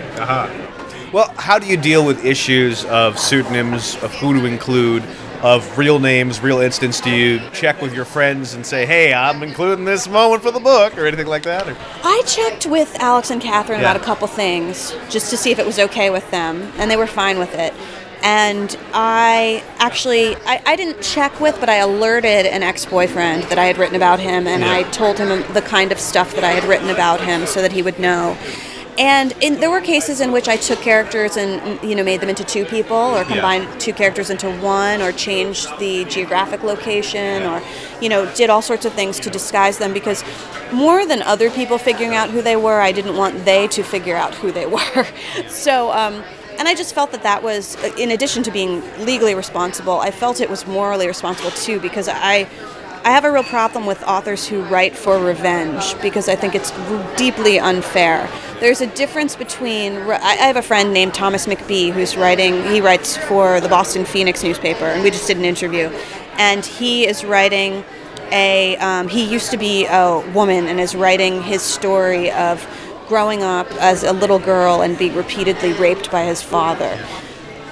[1.12, 5.02] Well, how do you deal with issues of pseudonyms, of who to include,
[5.42, 7.00] of real names, real instance?
[7.00, 10.60] Do you check with your friends and say, "Hey, I'm including this moment for the
[10.60, 11.68] book," or anything like that?
[11.68, 11.76] Or?
[12.04, 13.92] I checked with Alex and Catherine Yeah.
[13.92, 16.98] about a couple things just to see if it was okay with them, and they
[16.98, 17.74] were fine with it.
[18.22, 23.58] And I actually, I, I didn't check with, but I alerted an ex boyfriend that
[23.58, 24.74] I had written about him, and Yeah.
[24.74, 27.72] I told him the kind of stuff that I had written about him so that
[27.72, 28.36] he would know.
[29.00, 32.28] And in, there were cases in which I took characters and you know made them
[32.28, 37.62] into two people, or combined two characters into one, or changed the geographic location, or
[38.02, 40.24] you know did all sorts of things to disguise them because
[40.74, 44.18] more than other people figuring out who they were, I didn't want they to figure
[44.18, 45.08] out who they were.
[45.48, 45.92] so.
[45.92, 46.22] Um,
[46.60, 50.42] and I just felt that that was, in addition to being legally responsible, I felt
[50.42, 52.50] it was morally responsible too because I,
[53.06, 56.72] I have a real problem with authors who write for revenge because I think it's
[57.18, 58.30] deeply unfair.
[58.60, 59.96] There's a difference between.
[59.96, 62.62] I have a friend named Thomas McBee who's writing.
[62.66, 65.88] He writes for the Boston Phoenix newspaper, and we just did an interview,
[66.38, 67.86] and he is writing
[68.32, 68.76] a.
[68.78, 72.68] Um, he used to be a woman and is writing his story of
[73.08, 77.00] growing up as a little girl and being repeatedly raped by his father.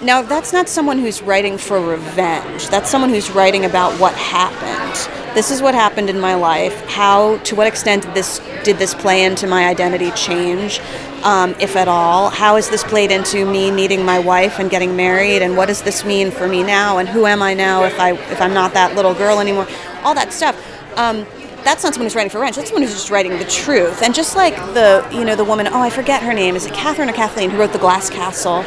[0.02, 2.70] Now, that's not someone who's writing for revenge.
[2.70, 4.96] That's someone who's writing about what happened.
[5.34, 6.80] This is what happened in my life.
[6.86, 10.80] How, to what extent did this did this play into my identity change,
[11.24, 12.30] um, if at all?
[12.30, 15.42] How has this played into me meeting my wife and getting married?
[15.42, 17.00] And what does this mean for me now?
[17.00, 19.68] And who am I now if I if I'm not that little girl anymore?
[20.04, 20.56] All that stuff.
[20.96, 21.26] Um,
[21.64, 22.56] that's not someone who's writing for revenge.
[22.56, 24.02] That's someone who's just writing the truth.
[24.02, 26.56] And just like the, you know, the woman, oh, I forget her name.
[26.56, 28.64] Is it Catherine or Kathleen who wrote The Glass Castle?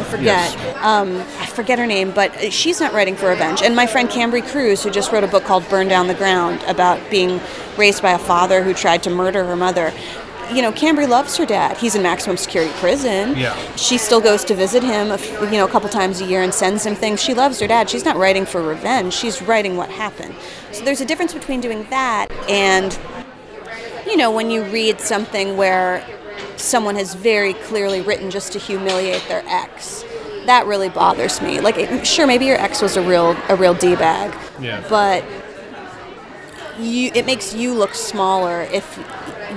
[0.00, 0.56] I forget.
[0.82, 3.62] Um, I forget her name, but she's not writing for revenge.
[3.62, 6.62] And my friend Kambri Crews, who just wrote a book called Burn Down the Ground
[6.66, 7.40] about being
[7.76, 9.92] raised by a father who tried to murder her mother.
[10.52, 11.76] You know, Kambri loves her dad.
[11.76, 13.36] He's in maximum security prison.
[13.36, 13.54] Yeah.
[13.76, 16.42] She still goes to visit him, a f- you know, a couple times a year
[16.42, 17.22] and sends him things.
[17.22, 17.88] She loves her dad.
[17.88, 19.12] She's not writing for revenge.
[19.14, 20.34] She's writing what happened.
[20.72, 22.98] So there's a difference between doing that and
[24.06, 26.04] you know, when you read something where
[26.56, 30.04] someone has very clearly written just to humiliate their ex,
[30.46, 31.60] that really bothers me.
[31.60, 34.84] Like, sure, maybe your ex was a real a real d bag, Yeah.
[34.88, 35.22] but
[36.78, 38.98] you it makes you look smaller if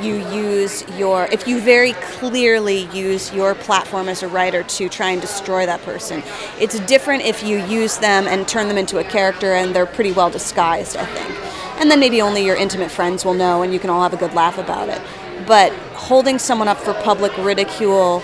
[0.01, 5.09] you use your if you very clearly use your platform as a writer to try
[5.11, 6.23] and destroy that person
[6.59, 10.11] it's different if you use them and turn them into a character and they're pretty
[10.11, 11.53] well disguised i think.
[11.79, 14.17] And then maybe only your intimate friends will know and you can all have a
[14.17, 15.01] good laugh about it.
[15.47, 18.19] But holding someone up for public ridicule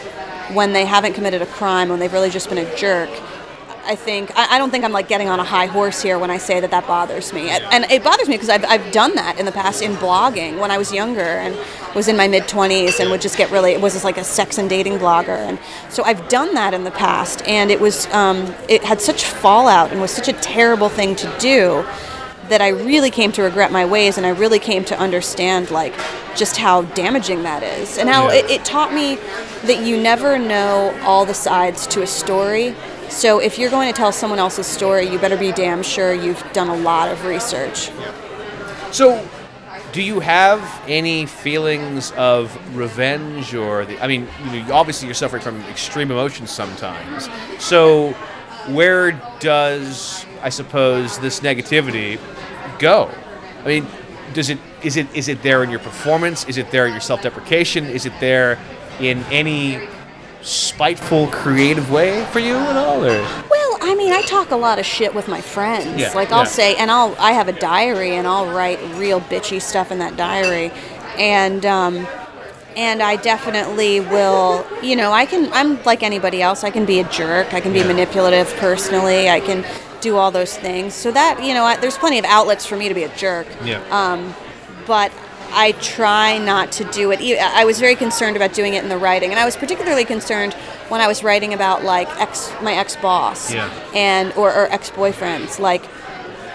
[0.54, 3.10] when they haven't committed a crime when they've really just been a jerk
[3.90, 6.30] I think I, I don't think I'm like getting on a high horse here when
[6.30, 9.16] I say that that bothers me, and, and it bothers me because I've, I've done
[9.16, 11.58] that in the past in blogging when I was younger and
[11.96, 14.24] was in my mid 20s and would just get really it was just like a
[14.24, 15.58] sex and dating blogger, and
[15.90, 19.92] so I've done that in the past, and it was um, it had such fallout
[19.92, 21.84] and was such a terrible thing to do
[22.50, 25.94] that I really came to regret my ways and I really came to understand like
[26.36, 28.38] just how damaging that is and how Yeah.
[28.40, 29.16] it, it taught me
[29.66, 32.74] that you never know all the sides to a story.
[33.10, 36.44] So if you're going to tell someone else's story, you better be damn sure you've
[36.54, 37.92] done a lot of research.
[38.92, 39.28] So,
[39.92, 44.02] do you have any feelings of revenge or the?
[44.04, 47.28] I mean, you know, obviously you're suffering from extreme emotions sometimes.
[47.58, 48.12] So,
[48.68, 52.20] where does I suppose this negativity
[52.78, 53.10] go?
[53.64, 53.88] I mean,
[54.34, 56.46] does it is it is it there in your performance?
[56.46, 57.86] Is it there in your self-deprecation?
[57.86, 58.60] Is it there
[59.00, 59.88] in any
[60.42, 63.04] spiteful, creative way for you at all?
[63.04, 66.00] Or Well, I mean, I talk a lot of shit with my friends.
[66.00, 66.46] Yeah, like I'll yeah.
[66.46, 70.18] say, and I'll I have a diary, and I'll write real bitchy stuff in that
[70.18, 70.72] diary,
[71.18, 72.08] and um,
[72.76, 74.66] and I definitely will.
[74.82, 75.52] You know, I can.
[75.54, 76.64] I'm like anybody else.
[76.64, 77.54] I can be a jerk.
[77.54, 79.30] I can be manipulative personally.
[79.30, 79.66] I can
[80.02, 80.94] do all those things.
[80.94, 83.48] So that you know, I, there's plenty of outlets for me to be a jerk.
[83.64, 83.84] Yeah.
[83.92, 84.34] Um,
[84.88, 85.12] but
[85.52, 87.20] I try not to do it.
[87.40, 90.54] I was very concerned about doing it in the writing, and I was particularly concerned
[90.90, 93.70] when I was writing about like ex my ex boss Yeah.
[93.96, 95.60] and or, or ex boyfriends.
[95.60, 95.84] Like,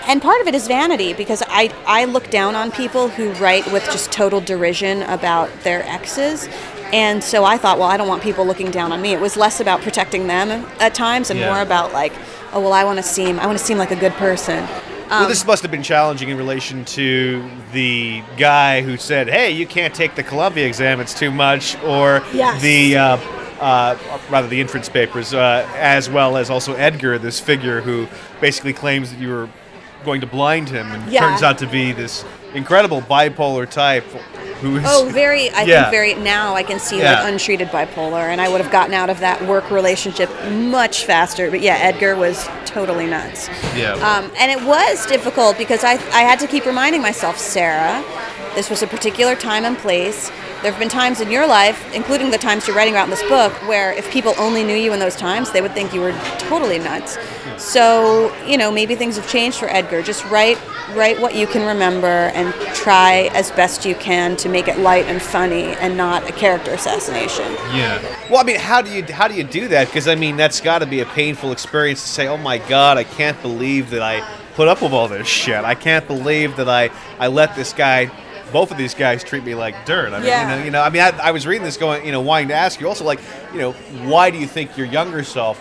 [0.07, 3.70] and part of it is vanity because I I look down on people who write
[3.72, 6.48] with just total derision about their exes.
[6.92, 9.12] And so I thought, well, I don't want people looking down on me.
[9.14, 11.52] It was less about protecting them at times and Yeah.
[11.52, 12.12] more about like,
[12.52, 14.64] oh well, I want to seem, I want to seem like a good person.
[15.08, 19.66] Well, this must have been challenging in relation to the guy who said, "Hey, you
[19.66, 22.60] can't take the Columbia exam; it's too much," or Yes.
[22.62, 23.16] the uh,
[23.60, 23.96] uh,
[24.30, 28.06] rather the entrance papers, uh, as well as also Edgar, this figure who
[28.40, 29.48] basically claims that you were
[30.04, 31.20] going to blind him, and Yeah.
[31.20, 34.04] turns out to be this incredible bipolar type
[34.60, 35.50] who is Oh, very.
[35.50, 35.82] I Yeah.
[35.82, 36.14] think very.
[36.14, 37.20] Now I can see Yeah.
[37.22, 41.50] like untreated bipolar, and I would have gotten out of that work relationship much faster.
[41.50, 43.48] But yeah, Edgar was totally nuts.
[43.76, 43.92] Yeah.
[43.94, 48.02] Um, and it was difficult because I I had to keep reminding myself, Sara,
[48.54, 50.30] this was a particular time and place.
[50.64, 53.22] There have been times in your life, including the times you're writing about in this
[53.24, 56.12] book, where if people only knew you in those times, they would think you were
[56.38, 57.18] totally nuts.
[57.59, 60.00] So, you know, maybe things have changed for Edgar.
[60.00, 60.59] Just write
[60.94, 65.05] write what you can remember and try as best you can to make it light
[65.05, 67.44] and funny and not a character assassination.
[67.74, 68.00] Yeah.
[68.31, 69.88] Well, I mean, how do you how do you do that?
[69.88, 72.96] Because I mean, that's got to be a painful experience to say, "Oh my God,
[72.96, 75.62] I can't believe that I put up with all this shit.
[75.62, 78.11] I can't believe that I I let this guy."
[78.54, 80.12] Both of these guys treat me like dirt.
[80.12, 80.42] I mean, Yeah.
[80.54, 80.82] you know, you know.
[80.82, 83.04] I mean, I, I was reading this, going, you know, wanting to ask you also,
[83.04, 83.18] like,
[83.52, 83.72] you know,
[84.08, 85.60] why do you think your younger self,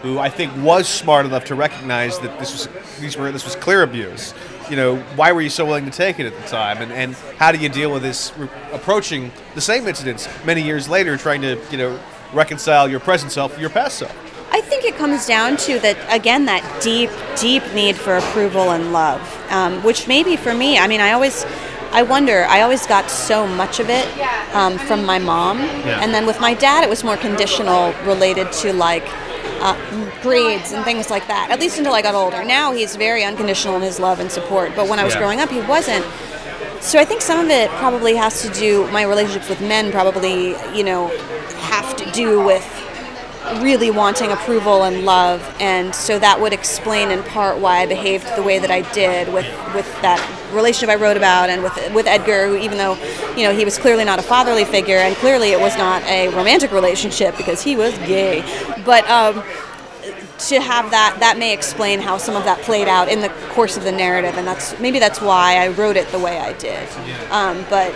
[0.00, 3.56] who I think was smart enough to recognize that this was these were this was
[3.56, 4.32] clear abuse,
[4.70, 7.14] you know, why were you so willing to take it at the time, and and
[7.36, 11.42] how do you deal with this re- approaching the same incidents many years later, trying
[11.42, 12.00] to you know
[12.32, 14.16] reconcile your present self with your past self?
[14.50, 18.94] I think it comes down to that again that deep, deep need for approval and
[18.94, 21.44] love, um, which maybe for me, I mean, I always,
[21.92, 24.06] I wonder, I always got so much of it
[24.54, 28.72] um, from my mom, and then with my dad, it was more conditional, related to
[28.72, 29.04] like.
[29.62, 29.76] Uh,
[30.22, 31.50] grades and things like that.
[31.50, 32.42] At least until I got older.
[32.42, 34.72] Now he's very unconditional in his love and support.
[34.74, 35.20] But when I was Yeah.
[35.20, 36.02] growing up, he wasn't.
[36.80, 38.86] So I think some of it probably has to do.
[38.90, 41.08] My relationships with men probably, you know,
[41.60, 42.64] have to do with
[43.60, 48.36] really wanting approval and love, and so that would explain in part why I behaved
[48.36, 50.20] the way that I did with with that
[50.52, 52.94] relationship I wrote about, and with with Edgar, who even though
[53.36, 56.28] you know he was clearly not a fatherly figure, and clearly it was not a
[56.28, 58.42] romantic relationship because he was gay,
[58.84, 59.08] but.
[59.08, 59.42] Um,
[60.48, 63.76] to have that that may explain how some of that played out in the course
[63.76, 66.88] of the narrative and that's maybe that's why I wrote it the way I did
[67.30, 67.92] um, but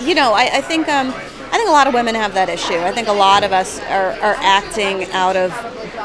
[0.00, 1.31] you know I, I think um, I think
[1.72, 4.36] a lot of women have that issue I think a lot of us are, are
[4.40, 5.50] acting out of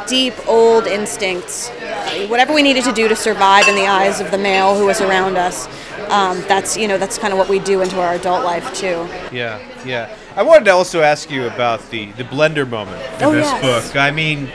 [0.08, 1.68] deep old instincts
[2.30, 5.02] whatever we needed to do to survive in the eyes of the male who was
[5.02, 5.68] around us
[6.10, 9.06] um, that's you know that's kind of what we do into our adult life too
[9.30, 10.16] Yeah, yeah.
[10.38, 13.62] I wanted to also ask you about the the blender moment in Oh, this yes.
[13.92, 13.98] book.
[13.98, 14.50] I mean,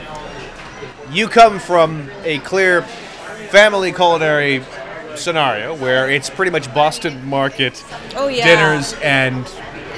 [1.11, 2.81] you come from a clear
[3.51, 4.63] family culinary
[5.15, 7.83] scenario where it's pretty much Boston market
[8.15, 8.45] Oh, yeah.
[8.47, 9.45] dinners and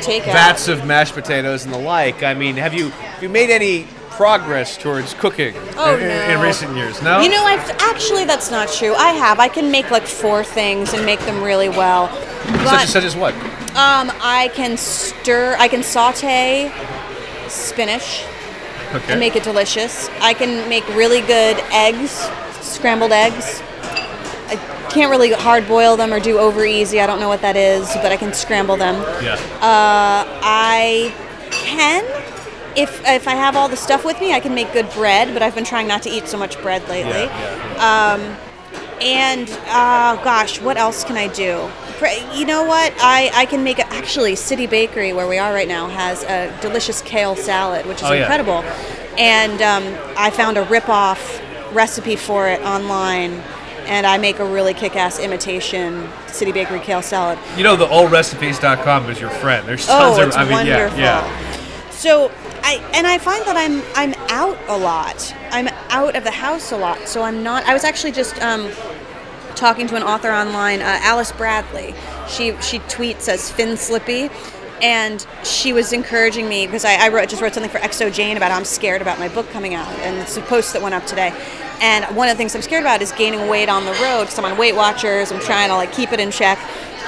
[0.01, 0.33] take out.
[0.33, 2.23] vats of mashed potatoes and the like.
[2.23, 6.39] I mean, have you have you made any progress towards cooking Oh, in, in- in
[6.39, 7.01] recent years?
[7.01, 7.19] No.
[7.21, 8.93] You know, I've actually that's not true.
[8.95, 9.39] I have.
[9.39, 12.07] I can make like four things and make them really well.
[12.63, 13.33] Such as such as what?
[13.75, 15.55] um, I can stir.
[15.59, 16.71] I can saute
[17.49, 18.23] spinach
[18.93, 19.11] Okay.
[19.11, 20.09] and make it delicious.
[20.21, 22.29] I can make really good eggs,
[22.61, 23.61] scrambled eggs.
[24.47, 24.55] I
[24.91, 26.99] can't really hard boil them or do over easy.
[27.01, 28.95] I don't know what that is, but I can scramble them.
[29.23, 29.33] yeah.
[29.55, 31.13] Uh, I
[31.51, 32.03] can,
[32.77, 35.33] if if I have all the stuff with me, I can make good bread.
[35.33, 37.23] But I've been trying not to eat so much bread lately.
[37.25, 38.35] yeah,
[39.01, 41.69] And uh, gosh, what else can I do?
[42.33, 42.93] You know what?
[42.99, 46.55] I, I can make a, actually City Bakery where we are right now has a
[46.61, 48.21] delicious kale salad, which is Oh, yeah.
[48.21, 48.63] incredible.
[49.17, 49.83] And um,
[50.17, 51.41] I found a rip-off
[51.73, 53.41] recipe for it online,
[53.85, 57.37] and I make a really kick-ass imitation City Bakery kale salad.
[57.57, 59.67] You know, the allrecipes.com is your friend.
[59.67, 60.27] There's Oh, tons of.
[60.29, 60.99] it's I mean, wonderful.
[60.99, 61.89] yeah, yeah.
[61.91, 62.31] So
[62.63, 65.33] I and I find that I'm I'm out a lot.
[65.51, 67.07] I'm out of the house a lot.
[67.07, 67.63] So I'm not.
[67.65, 68.69] I was actually just um,
[69.55, 71.93] talking to an author online, uh, Alice Bradley.
[72.27, 74.29] She she tweets as Finslippy.
[74.81, 78.51] And she was encouraging me because I, I wrote, just wrote something for xoJane about
[78.51, 81.05] how I'm scared about my book coming out, and it's a post that went up
[81.05, 81.33] today.
[81.81, 84.37] And one of the things I'm scared about is gaining weight on the road because
[84.39, 85.31] I'm on Weight Watchers.
[85.31, 86.57] I'm trying to like keep it in check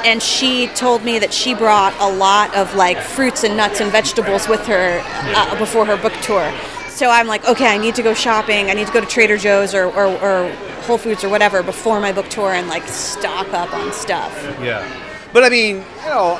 [0.05, 3.91] and she told me that she brought a lot of like fruits and nuts and
[3.91, 6.53] vegetables with her uh, before her book tour.
[6.89, 8.69] So I'm like, okay, I need to go shopping.
[8.69, 10.49] I need to go to Trader Joe's or, or, or
[10.81, 14.33] Whole Foods or whatever before my book tour and like stock up on stuff.
[14.61, 14.87] Yeah,
[15.33, 16.39] but I mean, you know,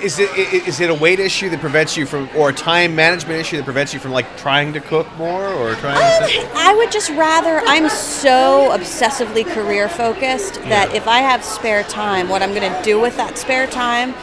[0.00, 3.40] is it is it a weight issue that prevents you from, or a time management
[3.40, 6.40] issue that prevents you from like trying to cook more or trying to?
[6.40, 11.82] Um, I would just rather, I'm so obsessively career focused that if I have spare
[11.84, 14.14] time, what I'm going to do with that spare time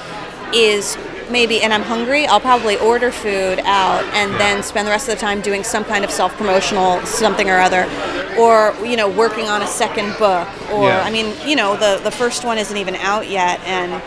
[0.54, 0.98] is
[1.30, 5.16] maybe, and I'm hungry, I'll probably order food out and then spend the rest of
[5.16, 7.90] the time doing some kind of self promotional something or other.
[8.38, 10.48] Or, you know, working on a second book.
[10.72, 11.04] Or, Yeah.
[11.04, 13.60] I mean, you know, the, the first one isn't even out yet.
[13.62, 14.02] And,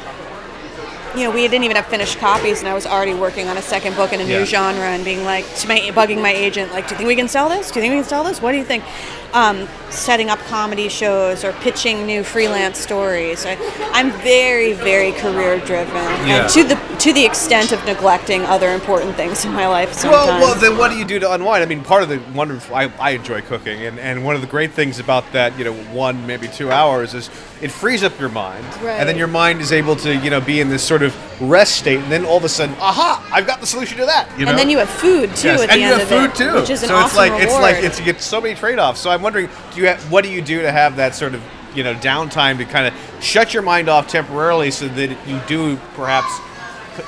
[1.16, 3.62] you know, we didn't even have finished copies, and I was already working on a
[3.62, 4.38] second book in a Yeah.
[4.40, 7.16] new genre and being like, to my, bugging my agent, like, do you think we
[7.16, 7.70] can sell this?
[7.70, 8.42] Do you think we can sell this?
[8.42, 8.84] What do you think?
[9.32, 13.44] Um, setting up comedy shows or pitching new freelance stories.
[13.44, 13.56] I,
[13.92, 15.94] I'm very, very career driven,
[16.26, 16.42] Yeah.
[16.44, 19.92] and to the to the extent of neglecting other important things in my life.
[19.92, 20.26] Sometimes.
[20.28, 21.62] Well, well, then what do you do to unwind?
[21.62, 24.46] I mean, part of the wonderful, I, I enjoy cooking, and, and one of the
[24.46, 27.28] great things about that, you know, one maybe two hours is
[27.60, 28.98] it frees up your mind, Right.
[28.98, 31.05] and then your mind is able to, you know, be in this sort of
[31.40, 34.28] rest state, and then all of a sudden, aha, I've got the solution to that.
[34.38, 36.02] You know, and then you have food too Yes, at and the you end have
[36.02, 36.54] of food it, too.
[36.60, 39.00] which is an so awesome it's like it's like it's you get so many trade-offs.
[39.00, 41.42] So I'm wondering, do you have, what do you do to have that sort of
[41.74, 45.76] you know downtime to kind of shut your mind off temporarily so that you do
[45.94, 46.30] perhaps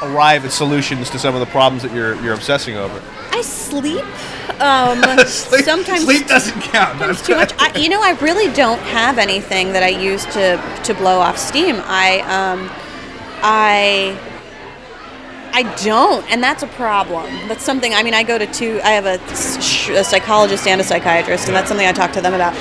[0.02, 3.02] arrive at solutions to some of the problems that you're you're obsessing over.
[3.32, 4.04] I sleep.
[4.60, 6.98] Um, Sleep- sometimes sleep doesn't count.
[7.24, 7.52] Too much.
[7.60, 11.38] I, you know, I really don't have anything that I use to to blow off
[11.38, 11.76] steam.
[11.84, 12.68] I um,
[13.42, 14.18] I
[15.52, 17.26] I don't, and that's a problem.
[17.48, 17.94] That's something.
[17.94, 18.80] I mean, I go to two.
[18.84, 19.18] I have a,
[19.98, 22.54] a psychologist and a psychiatrist, and that's something I talk to them about.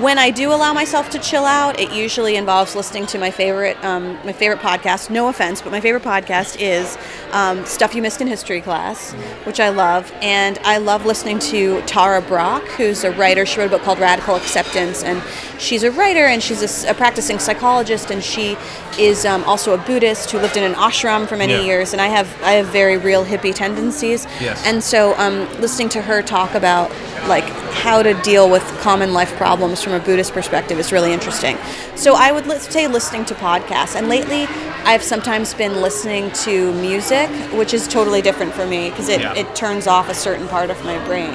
[0.00, 3.76] When I do allow myself to chill out, it usually involves listening to my favorite
[3.84, 5.08] um, my favorite podcast.
[5.08, 6.98] No offense, but my favorite podcast is
[7.32, 9.12] um, Stuff You Missed in History Class,
[9.44, 13.46] which I love, and I love listening to Tara Brach, who's a writer.
[13.46, 15.22] She wrote a book called Radical Acceptance, and
[15.60, 18.56] she's a writer and she's a practicing psychologist, and she
[18.98, 21.60] is um, also a Buddhist who lived in an ashram for many Yeah.
[21.62, 21.92] years.
[21.92, 24.60] And I have I have very real hippie tendencies, Yes.
[24.66, 26.90] and so um, listening to her talk about
[27.28, 27.44] like
[27.74, 31.58] how to deal with common life problems from a Buddhist perspective is really interesting.
[31.96, 34.46] So I would let's say listening to podcasts, and lately
[34.84, 39.34] I've sometimes been listening to music, which is totally different for me because it, Yeah.
[39.34, 41.34] it turns off a certain part of my brain.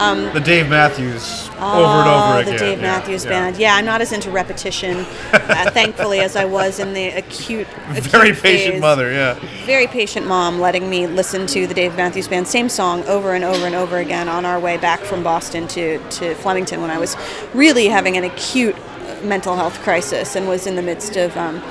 [0.00, 2.52] The Dave Matthews over Oh, and over again.
[2.54, 3.30] the Dave Yeah, Matthews yeah.
[3.30, 3.56] Band.
[3.58, 4.98] Yeah, I'm not as into repetition,
[5.32, 7.66] uh, thankfully, as I was in the acute.
[7.90, 8.80] acute Very patient phase.
[8.80, 9.38] mother, yeah.
[9.66, 13.44] Very patient mom, letting me listen to the Dave Matthews Band, same song over and
[13.44, 16.98] over and over again on our way back from Boston to, to Flemington when I
[16.98, 17.14] was
[17.52, 18.76] really having an acute
[19.22, 21.62] mental health crisis and was in the midst of, um,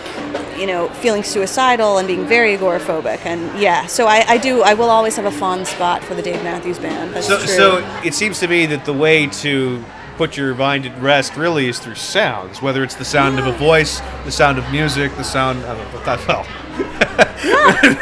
[0.59, 3.25] you know, feeling suicidal and being very agoraphobic.
[3.25, 6.21] And yeah, so I, I do, I will always have a fond spot for the
[6.21, 7.13] Dave Matthews Band.
[7.13, 7.47] That's So, true.
[7.47, 9.83] so it seems to me that the way to
[10.17, 13.53] put your mind at rest really is through sounds, whether it's the sound of a
[13.53, 15.59] voice, the sound of music, the sound.
[15.63, 16.45] of, don't know, that, well,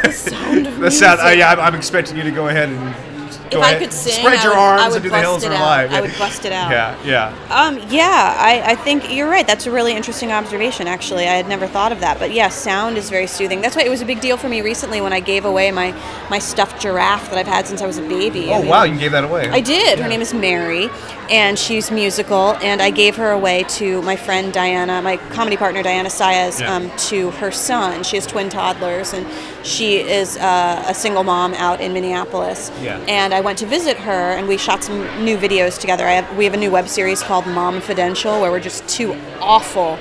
[0.02, 1.20] the sound of the sound.
[1.20, 1.38] Uh, music.
[1.38, 3.07] yeah, I'm, I'm expecting you to go ahead and.
[3.50, 5.22] Go If I could sing, spread I your would- arms I and do the bust
[5.22, 5.60] hills it are out.
[5.60, 5.92] alive.
[5.92, 6.70] I would bust it out.
[6.70, 7.34] Yeah, yeah.
[7.50, 9.46] Um, yeah, I, I think you're right.
[9.46, 11.26] That's a really interesting observation, actually.
[11.26, 12.18] I had never thought of that.
[12.18, 13.60] But yeah, sound is very soothing.
[13.60, 15.92] That's why it was a big deal for me recently when I gave away my,
[16.30, 18.52] my stuffed giraffe that I've had since I was a baby.
[18.52, 19.48] I Oh mean, wow, you gave that away.
[19.48, 19.98] I did.
[19.98, 20.88] Her name is Mary,
[21.30, 22.54] and she's musical.
[22.62, 26.74] And I gave her away to my friend Diana, my comedy partner Diana Saez, Yeah.
[26.74, 28.02] um, to her son.
[28.02, 29.26] She has twin toddlers, and
[29.66, 32.70] she is uh, a single mom out in Minneapolis.
[32.80, 32.98] Yeah.
[33.08, 36.06] And I went to visit her, and we shot some new videos together.
[36.06, 39.14] I have, we have a new web series called Mom Fidential, where we're just two
[39.40, 39.98] awful,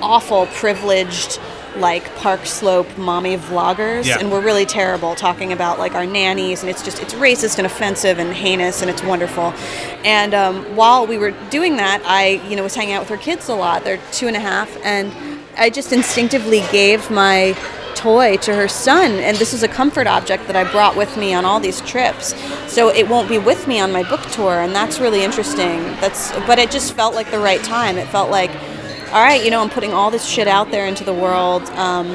[0.00, 1.38] awful, privileged.
[1.76, 4.18] Like Park Slope mommy vloggers, Yeah.
[4.18, 7.66] and we're really terrible talking about like our nannies, and it's just it's racist and
[7.66, 9.52] offensive and heinous, and it's wonderful.
[10.02, 13.16] And um, while we were doing that, I you know was hanging out with her
[13.18, 13.84] kids a lot.
[13.84, 15.12] They're two and a half, and
[15.56, 17.54] I just instinctively gave my
[17.98, 21.34] toy to her son and this is a comfort object that I brought with me
[21.34, 22.32] on all these trips
[22.72, 26.30] so it won't be with me on my book tour and that's really interesting that's
[26.46, 28.50] but it just felt like the right time it felt like
[29.12, 32.06] all right you know I'm putting all this shit out there into the world um,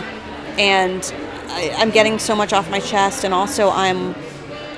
[0.57, 1.13] and
[1.49, 4.15] I, I'm getting so much off my chest and also I'm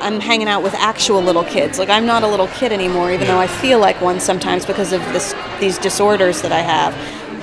[0.02, 1.80] I'm hanging out with actual little kids.
[1.80, 4.92] Like I'm not a little kid anymore, even though I feel like one sometimes because
[4.92, 6.94] of this these disorders that I have.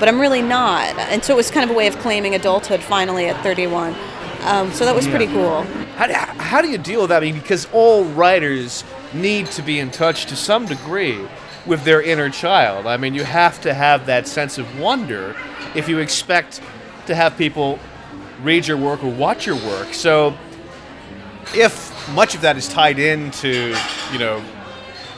[0.03, 0.98] But I'm really not.
[0.98, 3.94] And so it was kind of a way of claiming adulthood finally at 31.
[4.40, 5.62] Um, so that was pretty cool.
[5.94, 7.22] How do, how do you deal with that?
[7.22, 8.82] I mean, because all writers
[9.14, 11.24] need to be in touch to some degree
[11.66, 12.88] with their inner child.
[12.88, 15.36] I mean, you have to have that sense of wonder
[15.76, 16.61] if you expect
[17.07, 17.78] to have people
[18.42, 19.94] read your work or watch your work.
[19.94, 20.36] So,
[21.55, 23.72] if much of that is tied into,
[24.12, 24.42] you know,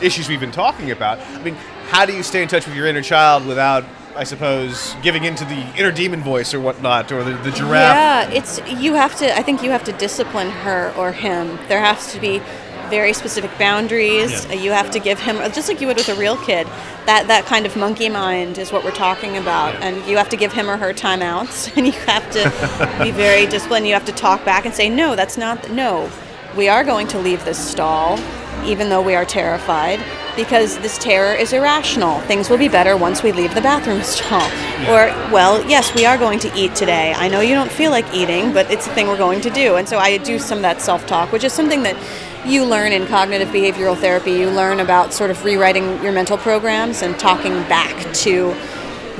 [0.02, 1.54] issues we've been talking about, I mean,
[1.88, 3.86] how do you stay in touch with your inner child without,
[4.16, 7.94] I suppose, giving into the inner demon voice or whatnot, or the, the giraffe?
[7.94, 9.36] Yeah, it's you have to.
[9.36, 11.58] I think you have to discipline her or him.
[11.68, 12.40] There has to be
[12.88, 14.46] very specific boundaries.
[14.46, 14.54] Yeah.
[14.54, 16.66] You have to give him just like you would with a real kid.
[17.06, 20.36] That that kind of monkey mind is what we're talking about, and you have to
[20.36, 23.86] give him or her timeouts, and you have to be very disciplined.
[23.86, 25.70] You have to talk back and say, no, that's not.
[25.70, 26.10] No,
[26.56, 28.18] we are going to leave this stall,
[28.64, 30.00] even though we are terrified.
[30.36, 32.20] Because this terror is irrational.
[32.22, 34.42] Things will be better once we leave the bathroom stall.
[34.90, 37.12] Or, well, yes, we are going to eat today.
[37.16, 39.76] I know you don't feel like eating, but it's a thing we're going to do.
[39.76, 41.96] And so I do some of that self talk, which is something that
[42.44, 44.32] you learn in cognitive behavioral therapy.
[44.32, 48.50] You learn about sort of rewriting your mental programs and talking back to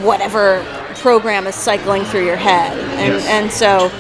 [0.03, 0.63] whatever
[0.97, 2.77] program is cycling through your head.
[2.99, 3.27] And, Yes.
[3.29, 3.91] and so,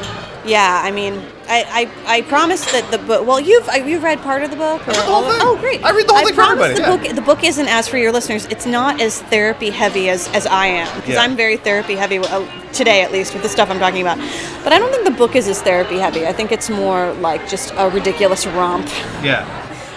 [0.45, 3.26] yeah, I mean, I, I, I promise that the book.
[3.26, 4.80] Well, you've uh, you've read part of the book.
[4.88, 5.38] Or the whole thing.
[5.42, 5.84] Oh, great!
[5.84, 6.97] I read the whole thing for promise everybody, The yeah.
[7.09, 8.47] book the book isn't as for your listeners.
[8.47, 11.22] It's not as therapy heavy as, as I am because Yeah.
[11.22, 14.18] I'm very therapy heavy uh, today, at least with the stuff I'm talking about.
[14.64, 16.26] But I don't think the book is as therapy heavy.
[16.26, 18.86] I think it's more like just a ridiculous romp.
[19.22, 19.45] Yeah.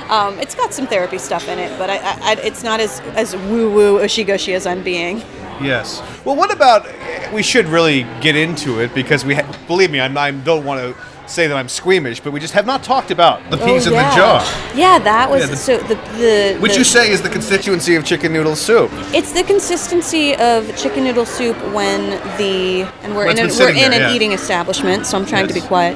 [0.09, 2.99] Um, it's got some therapy stuff in it, but I, I, I, it's not as
[3.15, 5.21] as woo woo ushy gushy as I'm being.
[5.61, 6.01] Yes.
[6.23, 6.85] Well, what about?
[7.33, 10.79] We should really get into it because we ha- believe me, I'm, I don't want
[10.81, 13.89] to say that I'm squeamish, but we just have not talked about the peas Oh,
[13.89, 14.09] in yeah.
[14.09, 14.43] the jar,
[14.75, 18.31] Yeah, that was Yeah, the- so the the you say is the constituency of chicken
[18.33, 18.89] noodle soup.
[19.13, 23.69] It's the consistency of chicken noodle soup when the and we're When in a, we're
[23.69, 24.13] in there, an yeah.
[24.13, 25.95] eating establishment, so I'm trying to be quiet.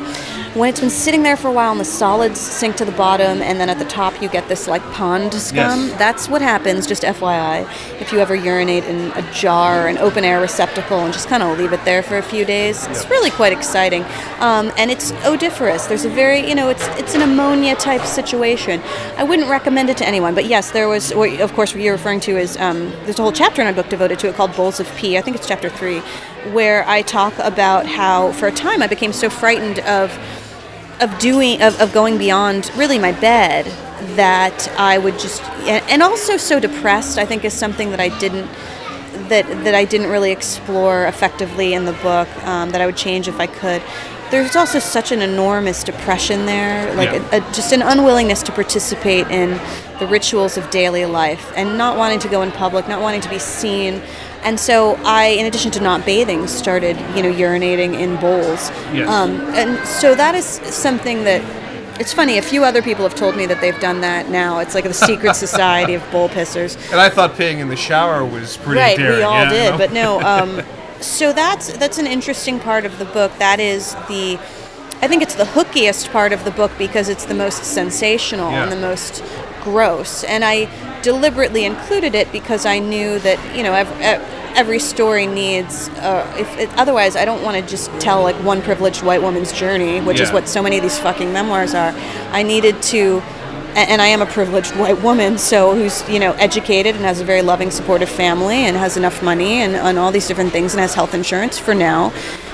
[0.54, 3.42] When it's been sitting there for a while and the solids sink to the bottom,
[3.42, 5.88] and then at the top you get this like pond scum.
[5.88, 5.98] Yes.
[5.98, 6.86] That's what happens.
[6.86, 7.62] Just FYI,
[8.02, 11.42] if you ever urinate in a jar, or an open air receptacle, and just kind
[11.42, 14.04] of leave it there for a few days, it's really quite exciting.
[14.40, 15.88] Um, and it's odoriferous.
[15.88, 18.82] There's a very you know it's it's an ammonia type situation.
[19.16, 21.14] I wouldn't recommend it to anyone, but yes, there was.
[21.14, 23.88] Of course, what you're referring to is um, there's a whole chapter in my book
[23.88, 25.18] devoted to it called Bowls of Pee.
[25.18, 26.00] I think it's chapter three,
[26.52, 30.12] where I talk about how for a time I became so frightened of
[31.02, 33.66] of doing of, of going beyond really my bed
[34.16, 38.48] that I would just and also so depressed I think is something that I didn't
[39.30, 43.28] that that I didn't really explore effectively in the book um, that I would change
[43.28, 43.82] if I could
[44.32, 47.28] there's also such an enormous depression there, like Yeah.
[47.34, 49.60] a, a, just an unwillingness to participate in
[50.00, 53.30] the rituals of daily life and not wanting to go in public, not wanting to
[53.30, 54.02] be seen.
[54.44, 58.70] And so I, in addition to not bathing, started, you know, urinating in bowls.
[58.94, 59.08] Yes.
[59.08, 61.42] Um, and so that is something that
[62.00, 62.40] it's funny.
[62.40, 64.58] A few other people have told me that they've done that now.
[64.58, 66.76] It's like the secret society of bowl pissers.
[66.92, 69.18] And I thought peeing in the shower was pretty right, daring.
[69.18, 69.78] we all yeah, did, no?
[69.78, 70.22] but no.
[70.22, 70.62] Um,
[71.02, 73.32] so that's that's an interesting part of the book.
[73.38, 74.40] That is the,
[75.04, 78.64] I think it's the hookiest part of the book because it's the most sensational Yeah.
[78.64, 79.24] and the most
[79.62, 80.24] gross.
[80.24, 80.66] And I
[81.02, 84.04] deliberately included it because I knew that you know every,
[84.56, 85.90] every story needs.
[85.90, 89.52] Uh, if it, otherwise, I don't want to just tell like one privileged white woman's
[89.52, 91.94] journey, which is what so many of these fucking memoirs are.
[92.32, 93.22] I needed to
[93.74, 97.24] and I am a privileged white woman, so who's you know educated and has a
[97.24, 100.82] very loving, supportive family and has enough money and, and all these different things and
[100.82, 102.12] has health insurance for now.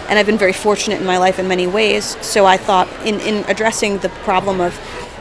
[0.10, 2.16] And I've been very fortunate in my life in many ways.
[2.26, 4.74] So I thought in, in addressing the problem of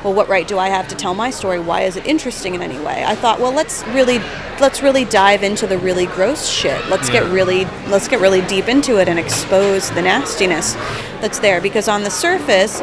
[0.06, 1.58] well, what right do I have to tell my story?
[1.58, 3.02] Why is it interesting in any way?
[3.04, 4.20] I thought, well, let's really
[4.60, 6.80] let's really dive into the really gross shit.
[6.88, 10.74] Let's get really let's get really deep into it and expose the nastiness
[11.20, 12.80] that's there because on the surface,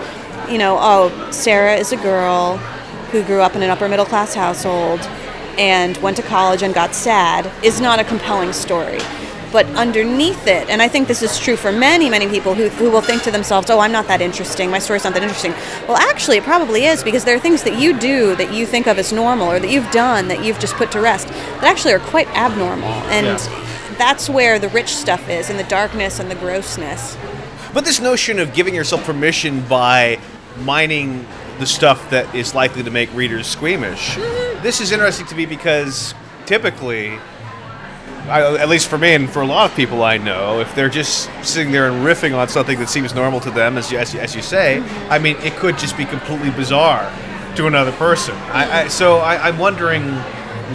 [0.50, 2.58] you know, oh, Sara is a girl
[3.14, 5.00] who grew up in an upper middle class household
[5.58, 9.00] and went to college and got sad is not a compelling story.
[9.54, 12.90] But underneath it, and I think this is true for many, many people who, who
[12.90, 15.52] will think to themselves, oh, I'm not that interesting, my story's not that interesting.
[15.88, 18.88] Well, actually, it probably is because there are things that you do that you think
[18.88, 21.94] of as normal or that you've done that you've just put to rest that actually
[21.94, 22.90] are quite abnormal.
[23.14, 23.96] And Yeah.
[24.00, 27.16] that's where the rich stuff is, in the darkness and the grossness.
[27.76, 30.18] But this notion of giving yourself permission by
[30.64, 31.28] mining
[31.60, 34.64] the stuff that is likely to make readers squeamish, mm-hmm.
[34.64, 36.16] this is interesting to me because
[36.48, 37.20] typically,
[38.28, 40.90] I, at least for me and for a lot of people I know, if they're
[40.90, 44.16] just sitting there and riffing on something that seems normal to them, as you, as,
[44.16, 47.12] as you say, I mean, it could just be completely bizarre
[47.58, 48.36] to another person.
[48.52, 50.04] I, I, so I, I'm wondering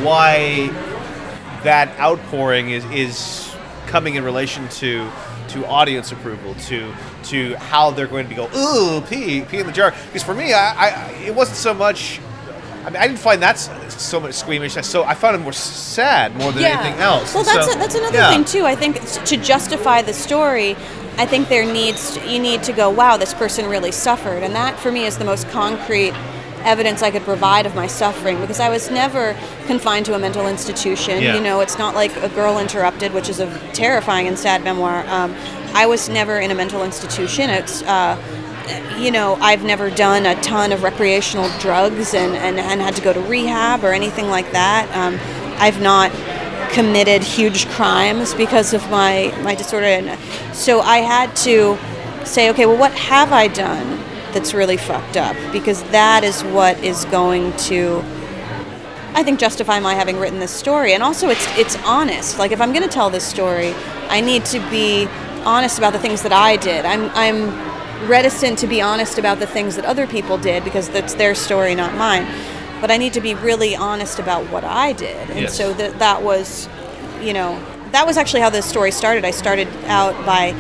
[0.05, 0.68] why
[1.64, 5.11] that outpouring is is coming in relation to
[5.49, 6.94] to audience approval, to
[7.24, 9.92] to how they're going to go, ooh, pee, pee in the jar.
[10.07, 12.20] Because for me, I, I it wasn't so much.
[12.89, 14.78] I mean, I didn't find that so much squeamish.
[14.78, 17.34] I So I found it more sad more than anything else.
[17.34, 18.30] Well, that's so- a, that's another yeah.
[18.30, 18.64] thing too.
[18.64, 20.74] I think to justify the story,
[21.18, 24.55] I think there needs to, you need to go, wow, this person really suffered, and
[24.55, 26.14] that for me is the most concrete
[26.64, 29.36] evidence I could provide of my suffering because I was never
[29.66, 31.22] confined to a mental institution.
[31.22, 31.34] Yeah.
[31.34, 35.05] You know, it's not like a girl interrupted, which is a terrifying and sad memoir.
[35.09, 35.36] Um,
[35.74, 37.51] I was never in a mental institution.
[37.51, 38.16] It's uh,
[38.99, 43.03] you know, I've never done a ton of recreational drugs and, and, and had to
[43.03, 44.89] go to rehab or anything like that.
[44.97, 45.19] Um,
[45.61, 46.11] I've not
[46.73, 49.87] committed huge crimes because of my, my disorder.
[49.87, 50.19] And
[50.55, 51.79] so I had to
[52.25, 53.99] say, okay, well, what have I done
[54.33, 55.37] that's really fucked up?
[55.53, 58.03] Because that is what is going to,
[59.14, 60.93] I think, justify my having written this story.
[60.93, 62.39] And also, it's, it's honest.
[62.39, 63.75] Like, if I'm going to tell this story,
[64.09, 65.07] I need to be
[65.45, 66.85] honest about the things that I did.
[66.85, 67.68] I'm, I'm
[68.07, 71.74] reticent to be honest about the things that other people did because that's their story,
[71.74, 72.26] not mine.
[72.80, 75.30] But I need to be really honest about what I did.
[75.30, 75.57] And Yes.
[75.57, 76.68] so that that was,
[77.20, 77.61] you know,
[77.92, 79.24] that was actually how this story started.
[79.24, 80.55] I started out by,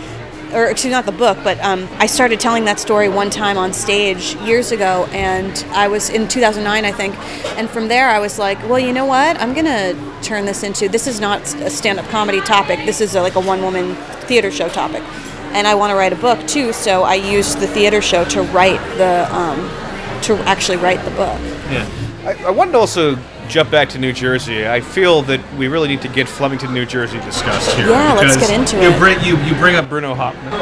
[0.52, 3.56] or excuse me, not the book, but um, I started telling that story one time
[3.56, 7.14] on stage years ago, and I was in 2009, I think.
[7.58, 9.38] And from there, I was like, well, you know what?
[9.40, 10.88] I'm gonna turn this into.
[10.88, 12.80] This is not a stand-up comedy topic.
[12.84, 13.94] This is a, like a one-woman
[14.26, 15.02] theater show topic
[15.52, 16.72] and I want to write a book too.
[16.72, 19.58] So I used the theater show to write the um,
[20.22, 21.40] to actually write the book.
[21.70, 21.88] Yeah.
[22.24, 23.16] I, I wanted to also
[23.48, 24.68] jump back to New Jersey.
[24.68, 27.88] I feel that we really need to get Flemington, New Jersey discussed here.
[27.88, 28.90] Yeah, let's get into you it.
[28.90, 29.00] Mm-hmm.
[29.00, 30.52] Bring, you, you bring up Bruno Hauptmann,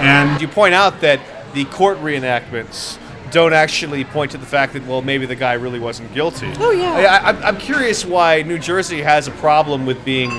[0.00, 1.18] and you point out that
[1.54, 2.98] the court reenactments
[3.32, 6.52] don't actually point to the fact that, well, maybe the guy really wasn't guilty.
[6.58, 7.20] Oh, yeah.
[7.22, 10.30] I, I'm curious why New Jersey has a problem with being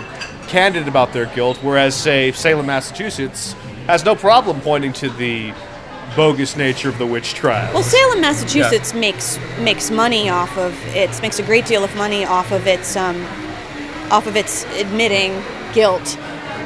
[0.47, 3.55] candid about their guilt, whereas, say, Salem, Massachusetts
[3.89, 5.51] has no problem pointing to the
[6.15, 7.73] bogus nature of the witch trial.
[7.73, 12.23] Well, Salem, Massachusetts makes makes money off of its makes a great deal of money
[12.23, 13.19] off of its um,
[14.11, 15.41] off of its admitting
[15.73, 16.17] guilt.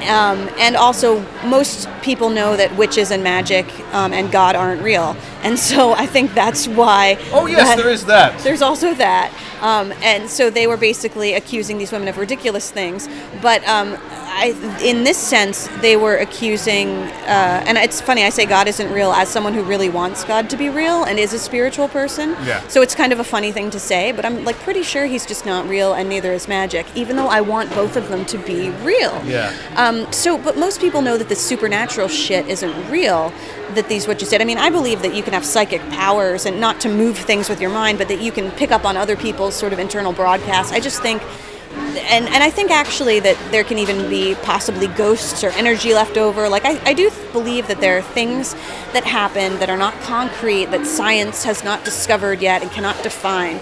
[0.03, 5.15] Um, and also, most people know that witches and magic um, and God aren't real,
[5.43, 7.17] and so I think that's why.
[7.31, 8.37] oh, yes, that- there is that.
[8.41, 9.31] There's also that.
[9.63, 13.07] Um, and so they were basically accusing these women of ridiculous things.
[13.41, 13.97] But um,
[14.35, 14.47] I,
[14.83, 19.13] in this sense, they were accusing, uh, and it's funny, I say God isn't real
[19.13, 22.31] as someone who really wants God to be real and is a spiritual person.
[22.43, 22.67] Yeah.
[22.67, 25.25] So it's kind of a funny thing to say, but I'm like pretty sure he's
[25.25, 28.37] just not real and neither is magic, even though I want both of them to
[28.39, 29.23] be real.
[29.25, 29.55] Yeah.
[29.77, 33.31] Um, so, but most people know that the supernatural shit isn't real.
[33.75, 34.41] That these, what you said.
[34.41, 37.49] I mean, I believe that you can have psychic powers and not to move things
[37.49, 40.13] with your mind, but that you can pick up on other people's sort of internal
[40.13, 40.71] broadcasts.
[40.71, 41.21] I just think,
[41.73, 46.17] and and I think actually that there can even be possibly ghosts or energy left
[46.17, 46.49] over.
[46.49, 48.53] Like I, I do believe that there are things
[48.93, 53.59] that happen that are not concrete, that science has not discovered yet and cannot define.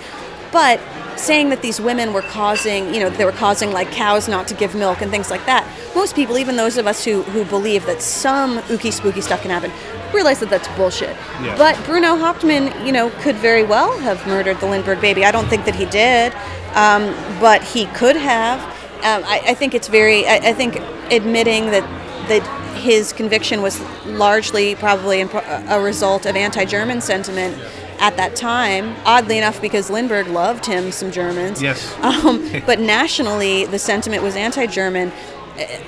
[0.52, 0.80] But
[1.22, 4.54] saying that these women were causing, you know, they were causing like cows not to
[4.54, 5.68] give milk and things like that.
[5.96, 9.52] Most people, even those of us who, who believe that some ooky spooky stuff can
[9.52, 9.72] happen,
[10.14, 11.16] realize that that's bullshit.
[11.42, 11.56] Yeah.
[11.58, 15.24] But Bruno Hauptmann, you know, could very well have murdered the Lindbergh baby.
[15.24, 16.34] I don't think that he did,
[16.76, 18.60] um, but he could have.
[19.04, 20.28] Um, I, I think it's very.
[20.28, 20.76] I, I think
[21.12, 21.84] admitting that
[22.28, 27.58] that his conviction was largely probably a result of anti-German sentiment
[28.02, 28.96] at that time.
[29.06, 31.62] Oddly enough, because Lindbergh loved him some Germans.
[31.62, 31.96] Yes.
[32.02, 35.12] Um, but nationally, the sentiment was anti-German,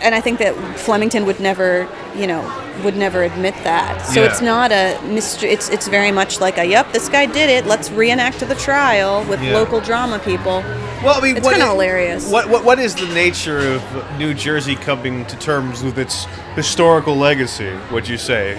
[0.01, 2.41] and I think that Flemington would never, you know,
[2.83, 4.05] would never admit that.
[4.07, 4.27] So Yeah.
[4.29, 5.51] it's not a mystery.
[5.51, 7.65] It's it's very much like a yep, this guy did it.
[7.65, 9.53] Let's reenact the trial with Yeah.
[9.53, 10.63] local drama people.
[11.03, 12.29] Well, I mean, It's what kinda hilarious.
[12.29, 13.81] What, what what is the nature of
[14.17, 17.71] New Jersey coming to terms with its historical legacy?
[17.91, 18.55] Would you say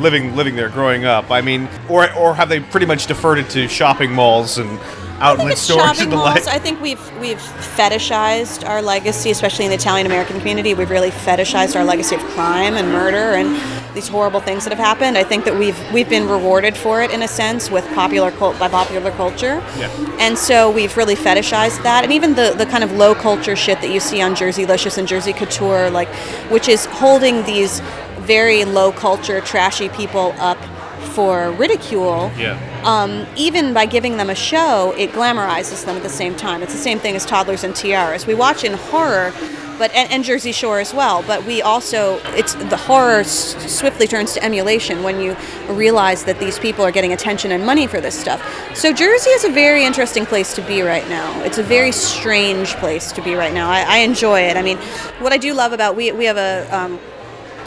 [0.00, 1.30] living living there, growing up?
[1.30, 4.78] I mean, or or have they pretty much deferred it to shopping malls and
[5.20, 6.46] outlet it's stores shopping malls.
[6.46, 6.48] like?
[6.48, 10.74] I think we've we've fetishized our legacy, especially in the Italian American community.
[10.74, 13.56] We've really fetishized our legacy of crime and murder and
[13.94, 15.18] these horrible things that have happened.
[15.18, 18.58] I think that we've we've been rewarded for it in a sense with popular cult
[18.58, 19.62] by popular culture.
[19.78, 19.90] Yeah.
[20.18, 23.80] And so we've really fetishized that, and even the the kind of low culture shit
[23.80, 26.08] that you see on Jerseylicious and Jersey Couture, like,
[26.50, 27.80] which is holding these
[28.20, 30.58] very low culture, trashy people up
[31.14, 32.58] for ridicule Yeah.
[32.84, 36.62] um, even by giving them a show, it glamorizes them at the same time.
[36.62, 38.26] It's the same thing as toddlers and tiaras.
[38.26, 39.32] We watch in horror,
[39.78, 41.22] but and, and Jersey Shore as well.
[41.26, 45.34] But we also, it's the horror s- swiftly turns to emulation when you
[45.70, 48.40] realize that these people are getting attention and money for this stuff.
[48.76, 51.42] So Jersey is a very interesting place to be right now.
[51.44, 53.70] It's a very strange place to be right now.
[53.70, 54.56] I, I enjoy it.
[54.58, 54.76] I mean,
[55.18, 57.00] what I do love about we we have a um,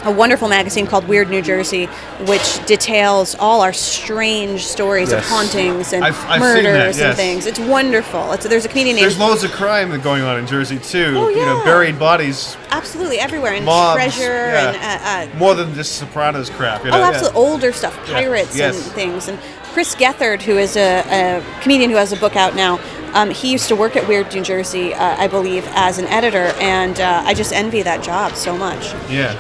[0.04, 1.86] a wonderful magazine called Weird New Jersey,
[2.28, 7.46] which details all our strange stories of hauntings and I've- I've murders that, and things.
[7.46, 8.34] It's wonderful.
[8.34, 11.14] It's, there's a comedian There's named loads of crime going on in Jersey too.
[11.16, 11.64] Oh, You know, yeah.
[11.64, 13.96] buried bodies, absolutely everywhere and mobs.
[13.96, 14.70] treasure yeah.
[14.72, 16.84] and uh, uh, more than just Sopranos crap.
[16.84, 16.98] You know?
[16.98, 17.08] oh, yeah.
[17.10, 18.76] absolutely older stuff, pirates Yes.
[18.86, 19.28] and things.
[19.30, 19.40] And
[19.74, 22.80] Chris Gethard, who is a, a comedian who has a book out now.
[23.14, 26.52] Um, he used to work at Weird New Jersey, uh, I believe, as an editor,
[26.60, 28.92] and uh, I just envy that job so much.
[29.08, 29.34] Yeah.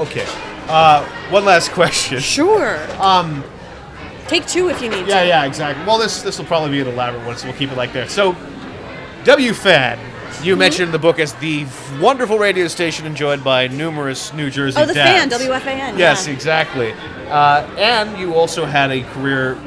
[0.00, 0.26] Okay.
[0.68, 2.18] Uh, one last question.
[2.20, 2.78] Sure.
[3.00, 3.44] Um,
[4.26, 5.26] Take two if you need yeah, to.
[5.28, 5.84] yeah, exactly.
[5.84, 8.10] Well, this this will probably be an elaborate one, so we'll keep it like that.
[8.10, 8.34] So,
[9.24, 9.98] WFAN,
[10.44, 10.58] you Mm-hmm.
[10.58, 11.66] mentioned in the book as the
[12.00, 15.42] wonderful radio station enjoyed by numerous New Jersey Oh, the fan, dads.
[15.44, 15.98] WFAN.
[15.98, 16.32] Yes, yeah.
[16.32, 16.92] exactly.
[17.28, 19.58] Uh, and you also had a career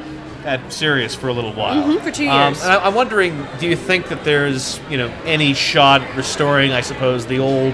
[0.45, 1.83] at Sirius for a little while.
[1.83, 2.63] Mhm, for two Um, years.
[2.63, 6.81] and I, I'm wondering, do you think that there's, you know, any shot restoring, I
[6.81, 7.73] suppose, the old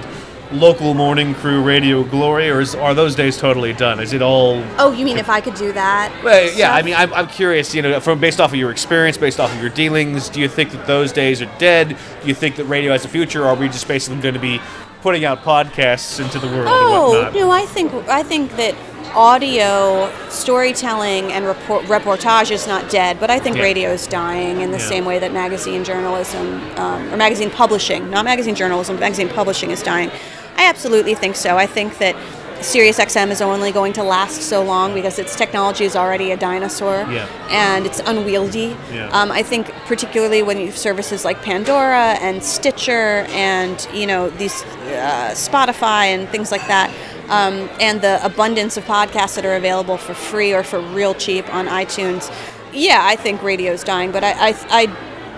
[0.52, 4.00] local morning crew radio glory, or is, are those days totally done?
[4.00, 4.64] Is it all?
[4.78, 6.12] Oh, you mean if I could do that?
[6.24, 7.76] Well, yeah, I mean, I'm, I'm curious.
[7.76, 10.48] You know, from based off of your experience, based off of your dealings, do you
[10.48, 11.90] think that those days are dead?
[12.22, 14.40] Do you think that radio has a future, or are we just basically going to
[14.40, 14.60] be
[15.02, 18.76] putting out podcasts into the world Oh no, I think I think that
[19.16, 23.64] audio storytelling and report, reportage is not dead, but I think Yeah.
[23.64, 24.86] radio is dying in the Yeah.
[24.90, 29.82] same way that magazine journalism um, or magazine publishing, not magazine journalism, magazine publishing is
[29.82, 30.12] dying.
[30.60, 31.58] I absolutely think so.
[31.58, 32.16] I think that
[32.60, 37.08] SiriusXM is only going to last so long because its technology is already a dinosaur
[37.10, 37.26] Yeah.
[37.50, 38.76] and it's unwieldy.
[38.94, 39.08] Yeah.
[39.14, 44.30] Um, I think particularly when you have services like Pandora and Stitcher and you know
[44.32, 46.90] these uh, Spotify and things like that,
[47.30, 51.46] um, and the abundance of podcasts that are available for free or for real cheap
[51.54, 52.30] on iTunes.
[52.74, 54.86] Yeah, I think radio's dying, but I, I, I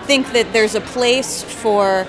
[0.06, 2.06] think that there's a place for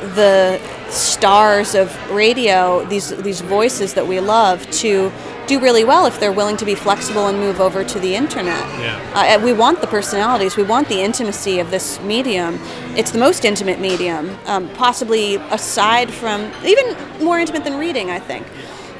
[0.00, 5.12] the stars of radio, these these voices that we love, to
[5.46, 8.60] do really well if they're willing to be flexible and move over to the internet.
[8.78, 9.38] Yeah.
[9.38, 12.58] Uh, we want the personalities, we want the intimacy of this medium.
[12.96, 18.18] It's the most intimate medium, um, possibly aside from even more intimate than reading, I
[18.20, 18.46] think.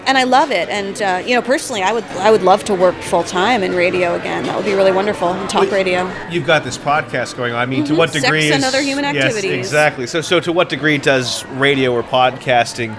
[0.09, 0.69] And I love it.
[0.71, 3.75] And uh, you know, personally, I would I would love to work full time in
[3.75, 4.45] radio again.
[4.45, 5.33] That would be really wonderful.
[5.35, 6.11] in Talk radio.
[6.31, 7.61] You've got this podcast going on.
[7.61, 10.07] I mean, to what Sex degree and is other human Yes, exactly.
[10.07, 12.97] So, so to what degree does radio or podcasting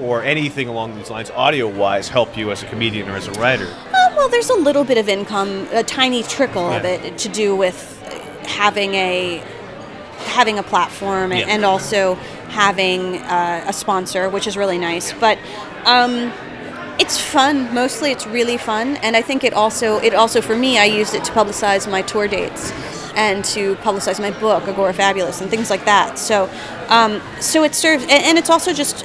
[0.00, 3.66] or anything along these lines, audio-wise, help you as a comedian or as a writer?
[3.66, 7.54] Uh, well, there's a little bit of income, a tiny trickle of it to do
[7.56, 7.96] with
[8.46, 9.42] having a
[10.26, 11.46] having a platform Yeah.
[11.48, 12.14] and also
[12.50, 15.12] having uh, a sponsor, which is really nice.
[15.12, 15.38] But
[15.84, 16.32] um,
[16.98, 17.72] it's fun.
[17.74, 21.14] Mostly, it's really fun, and I think it also it also for me, I used
[21.14, 22.72] it to publicize my tour dates
[23.14, 26.18] and to publicize my book, Agorafabulous, and things like that.
[26.18, 26.48] So,
[26.88, 29.04] um, so it serves, and, and it's also just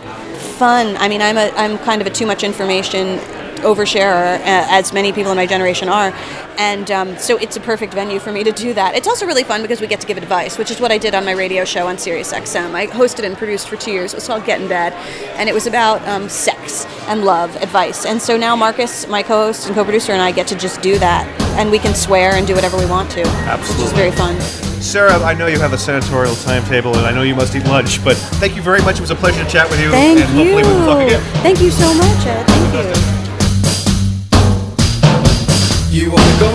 [0.58, 0.96] fun.
[0.98, 3.20] I mean, I'm a I'm kind of a too much information
[3.64, 6.14] oversharer, uh, as many people in my generation are,
[6.58, 8.96] and um, so it's a perfect venue for me to do that.
[8.96, 11.16] It's also really fun because we get to give advice, which is what I did
[11.16, 12.74] on my radio show on Sirius XM.
[12.76, 14.14] I hosted and produced for two years.
[14.14, 14.94] It was called Get in Bed,
[15.38, 18.06] and it was about um, sex and love advice.
[18.06, 21.28] And so now Marcus, my co-host and co-producer, and I get to just do that,
[21.58, 23.84] and we can swear and do whatever we want to, Absolutely.
[23.84, 24.40] which is very fun.
[24.84, 28.04] Sara, I know you have a senatorial timetable, and I know you must eat lunch,
[28.04, 28.98] but thank you very much.
[28.98, 30.54] It was a pleasure to chat with you, Thank and you.
[30.54, 31.22] hopefully we'll talk again.
[31.42, 32.46] Thank you so much, Ed.
[32.48, 33.23] Thank you.
[35.94, 36.50] You wanna go,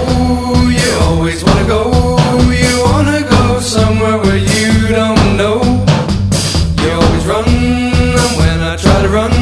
[0.68, 2.18] you always wanna go.
[2.50, 5.62] You wanna go somewhere where you don't know.
[6.82, 9.37] You always run, and when I try to run.